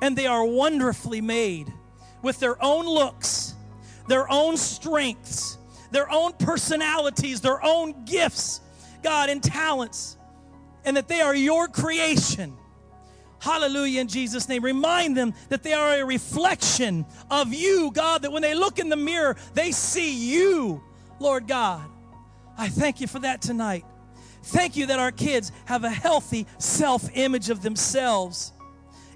and 0.00 0.16
they 0.16 0.26
are 0.26 0.44
wonderfully 0.44 1.20
made 1.20 1.72
with 2.22 2.40
their 2.40 2.62
own 2.62 2.86
looks, 2.86 3.54
their 4.08 4.30
own 4.30 4.56
strengths, 4.56 5.58
their 5.90 6.10
own 6.10 6.32
personalities, 6.32 7.40
their 7.40 7.64
own 7.64 8.04
gifts, 8.04 8.60
God, 9.02 9.28
and 9.28 9.42
talents, 9.42 10.16
and 10.84 10.96
that 10.96 11.08
they 11.08 11.20
are 11.20 11.34
your 11.34 11.68
creation. 11.68 12.56
Hallelujah 13.40 14.02
in 14.02 14.08
Jesus' 14.08 14.48
name. 14.48 14.62
Remind 14.62 15.16
them 15.16 15.34
that 15.48 15.62
they 15.62 15.72
are 15.72 15.94
a 15.94 16.04
reflection 16.04 17.06
of 17.30 17.52
you, 17.54 17.90
God, 17.92 18.22
that 18.22 18.32
when 18.32 18.42
they 18.42 18.54
look 18.54 18.78
in 18.78 18.90
the 18.90 18.96
mirror, 18.96 19.36
they 19.54 19.72
see 19.72 20.14
you, 20.14 20.82
Lord 21.18 21.48
God. 21.48 21.82
I 22.58 22.68
thank 22.68 23.00
you 23.00 23.06
for 23.06 23.18
that 23.20 23.40
tonight. 23.40 23.84
Thank 24.42 24.76
you 24.76 24.86
that 24.86 24.98
our 24.98 25.12
kids 25.12 25.52
have 25.64 25.84
a 25.84 25.90
healthy 25.90 26.46
self 26.58 27.08
image 27.14 27.50
of 27.50 27.62
themselves. 27.62 28.52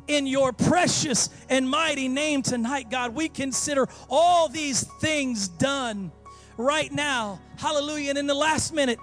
In 0.06 0.26
your 0.26 0.52
precious 0.52 1.30
and 1.48 1.68
mighty 1.68 2.08
name 2.08 2.42
tonight, 2.42 2.90
God, 2.90 3.14
we 3.14 3.28
consider 3.28 3.88
all 4.10 4.48
these 4.48 4.86
things 5.00 5.48
done 5.48 6.12
right 6.58 6.92
now. 6.92 7.40
Hallelujah. 7.56 8.10
And 8.10 8.18
in 8.18 8.26
the 8.26 8.34
last 8.34 8.74
minute, 8.74 8.98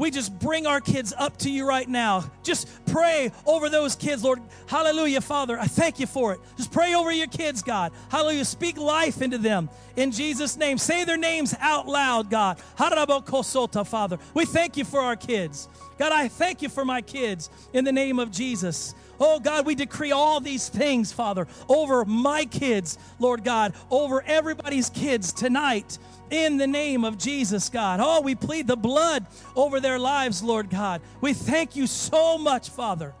we 0.00 0.10
just 0.10 0.36
bring 0.38 0.66
our 0.66 0.80
kids 0.80 1.12
up 1.18 1.36
to 1.36 1.50
you 1.50 1.68
right 1.68 1.86
now. 1.86 2.24
Just 2.42 2.66
pray 2.86 3.30
over 3.44 3.68
those 3.68 3.94
kids, 3.94 4.24
Lord. 4.24 4.40
Hallelujah, 4.66 5.20
Father. 5.20 5.60
I 5.60 5.66
thank 5.66 6.00
you 6.00 6.06
for 6.06 6.32
it. 6.32 6.40
Just 6.56 6.72
pray 6.72 6.94
over 6.94 7.12
your 7.12 7.26
kids, 7.26 7.62
God. 7.62 7.92
Hallelujah. 8.10 8.46
Speak 8.46 8.78
life 8.78 9.20
into 9.20 9.36
them 9.36 9.68
in 9.96 10.10
Jesus' 10.10 10.56
name. 10.56 10.78
Say 10.78 11.04
their 11.04 11.18
names 11.18 11.54
out 11.60 11.86
loud, 11.86 12.30
God. 12.30 12.58
Harabokosota, 12.78 13.86
Father. 13.86 14.18
We 14.32 14.46
thank 14.46 14.78
you 14.78 14.86
for 14.86 15.00
our 15.00 15.16
kids. 15.16 15.68
God, 15.98 16.12
I 16.12 16.28
thank 16.28 16.62
you 16.62 16.70
for 16.70 16.86
my 16.86 17.02
kids 17.02 17.50
in 17.74 17.84
the 17.84 17.92
name 17.92 18.18
of 18.18 18.30
Jesus. 18.30 18.94
Oh 19.22 19.38
God, 19.38 19.66
we 19.66 19.74
decree 19.74 20.12
all 20.12 20.40
these 20.40 20.70
things, 20.70 21.12
Father, 21.12 21.46
over 21.68 22.06
my 22.06 22.46
kids, 22.46 22.96
Lord 23.18 23.44
God, 23.44 23.74
over 23.90 24.22
everybody's 24.22 24.88
kids 24.88 25.30
tonight 25.34 25.98
in 26.30 26.56
the 26.56 26.66
name 26.66 27.04
of 27.04 27.18
Jesus, 27.18 27.68
God. 27.68 28.00
Oh, 28.02 28.20
we 28.20 28.34
plead 28.34 28.66
the 28.66 28.76
blood 28.76 29.26
over 29.56 29.80
their 29.80 29.98
lives, 29.98 30.42
Lord 30.42 30.70
God. 30.70 31.02
We 31.20 31.32
thank 31.32 31.76
you 31.76 31.86
so 31.86 32.38
much, 32.38 32.70
Father. 32.70 33.14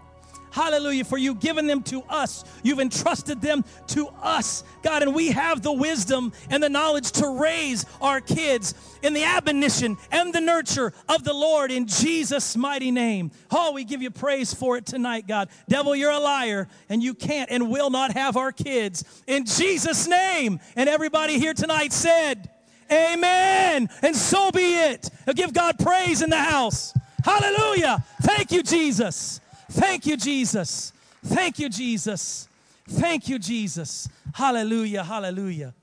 Hallelujah, 0.52 1.04
for 1.04 1.16
you 1.16 1.34
given 1.36 1.66
them 1.66 1.82
to 1.84 2.02
us. 2.08 2.44
You've 2.62 2.80
entrusted 2.80 3.40
them 3.40 3.64
to 3.88 4.08
us, 4.20 4.64
God, 4.82 5.02
and 5.02 5.14
we 5.14 5.28
have 5.28 5.62
the 5.62 5.72
wisdom 5.72 6.32
and 6.50 6.62
the 6.62 6.68
knowledge 6.68 7.12
to 7.12 7.40
raise 7.40 7.86
our 8.00 8.20
kids 8.20 8.74
in 9.02 9.12
the 9.12 9.22
admonition 9.22 9.96
and 10.10 10.32
the 10.32 10.40
nurture 10.40 10.92
of 11.08 11.22
the 11.22 11.32
Lord 11.32 11.70
in 11.70 11.86
Jesus' 11.86 12.56
mighty 12.56 12.90
name. 12.90 13.30
Oh, 13.50 13.72
we 13.72 13.84
give 13.84 14.02
you 14.02 14.10
praise 14.10 14.52
for 14.52 14.76
it 14.76 14.86
tonight, 14.86 15.28
God. 15.28 15.50
Devil, 15.68 15.94
you're 15.94 16.10
a 16.10 16.18
liar, 16.18 16.66
and 16.88 17.00
you 17.00 17.14
can't 17.14 17.50
and 17.50 17.70
will 17.70 17.90
not 17.90 18.12
have 18.12 18.36
our 18.36 18.50
kids 18.50 19.04
in 19.28 19.46
Jesus' 19.46 20.08
name. 20.08 20.58
And 20.74 20.88
everybody 20.88 21.38
here 21.38 21.54
tonight 21.54 21.92
said, 21.92 22.50
Amen. 22.92 23.88
And 24.02 24.16
so 24.16 24.50
be 24.50 24.74
it. 24.74 25.08
Give 25.34 25.52
God 25.52 25.78
praise 25.78 26.22
in 26.22 26.30
the 26.30 26.38
house. 26.38 26.92
Hallelujah. 27.24 28.04
Thank 28.22 28.50
you, 28.50 28.62
Jesus. 28.62 29.40
Thank 29.70 30.06
you, 30.06 30.16
Jesus. 30.16 30.92
Thank 31.24 31.58
you, 31.58 31.68
Jesus. 31.68 32.48
Thank 32.88 33.28
you, 33.28 33.38
Jesus. 33.38 34.08
Hallelujah. 34.34 35.04
Hallelujah. 35.04 35.74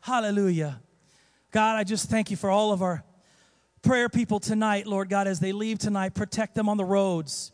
Hallelujah. 0.00 0.80
God, 1.52 1.76
I 1.76 1.84
just 1.84 2.10
thank 2.10 2.30
you 2.30 2.36
for 2.36 2.50
all 2.50 2.72
of 2.72 2.82
our 2.82 3.04
prayer 3.82 4.08
people 4.08 4.40
tonight, 4.40 4.86
Lord 4.86 5.08
God, 5.08 5.28
as 5.28 5.38
they 5.38 5.52
leave 5.52 5.78
tonight. 5.78 6.14
Protect 6.14 6.54
them 6.54 6.68
on 6.68 6.76
the 6.76 6.84
roads. 6.84 7.52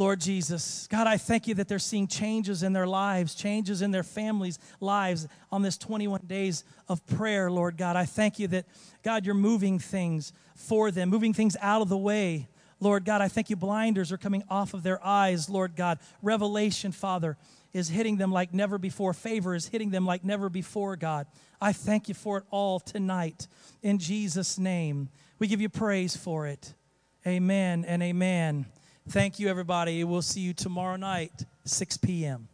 Lord 0.00 0.18
Jesus. 0.18 0.88
God, 0.90 1.06
I 1.06 1.18
thank 1.18 1.46
you 1.46 1.52
that 1.56 1.68
they're 1.68 1.78
seeing 1.78 2.08
changes 2.08 2.62
in 2.62 2.72
their 2.72 2.86
lives, 2.86 3.34
changes 3.34 3.82
in 3.82 3.90
their 3.90 4.02
families' 4.02 4.58
lives 4.80 5.28
on 5.52 5.60
this 5.60 5.76
21 5.76 6.22
days 6.26 6.64
of 6.88 7.06
prayer, 7.06 7.50
Lord 7.50 7.76
God. 7.76 7.96
I 7.96 8.06
thank 8.06 8.38
you 8.38 8.48
that, 8.48 8.64
God, 9.02 9.26
you're 9.26 9.34
moving 9.34 9.78
things 9.78 10.32
for 10.54 10.90
them, 10.90 11.10
moving 11.10 11.34
things 11.34 11.54
out 11.60 11.82
of 11.82 11.90
the 11.90 11.98
way. 11.98 12.48
Lord 12.80 13.04
God, 13.04 13.20
I 13.20 13.28
thank 13.28 13.50
you 13.50 13.56
blinders 13.56 14.10
are 14.10 14.16
coming 14.16 14.42
off 14.48 14.72
of 14.72 14.82
their 14.82 15.04
eyes, 15.04 15.50
Lord 15.50 15.76
God. 15.76 15.98
Revelation, 16.22 16.92
Father, 16.92 17.36
is 17.74 17.90
hitting 17.90 18.16
them 18.16 18.32
like 18.32 18.54
never 18.54 18.78
before. 18.78 19.12
Favor 19.12 19.54
is 19.54 19.66
hitting 19.68 19.90
them 19.90 20.06
like 20.06 20.24
never 20.24 20.48
before, 20.48 20.96
God. 20.96 21.26
I 21.60 21.74
thank 21.74 22.08
you 22.08 22.14
for 22.14 22.38
it 22.38 22.44
all 22.50 22.80
tonight. 22.80 23.48
In 23.82 23.98
Jesus' 23.98 24.58
name, 24.58 25.10
we 25.38 25.46
give 25.46 25.60
you 25.60 25.68
praise 25.68 26.16
for 26.16 26.46
it. 26.46 26.72
Amen 27.26 27.84
and 27.86 28.02
amen. 28.02 28.64
Thank 29.08 29.38
you, 29.40 29.48
everybody. 29.48 30.04
We'll 30.04 30.22
see 30.22 30.40
you 30.40 30.52
tomorrow 30.52 30.96
night, 30.96 31.44
6 31.64 31.96
p.m. 31.96 32.49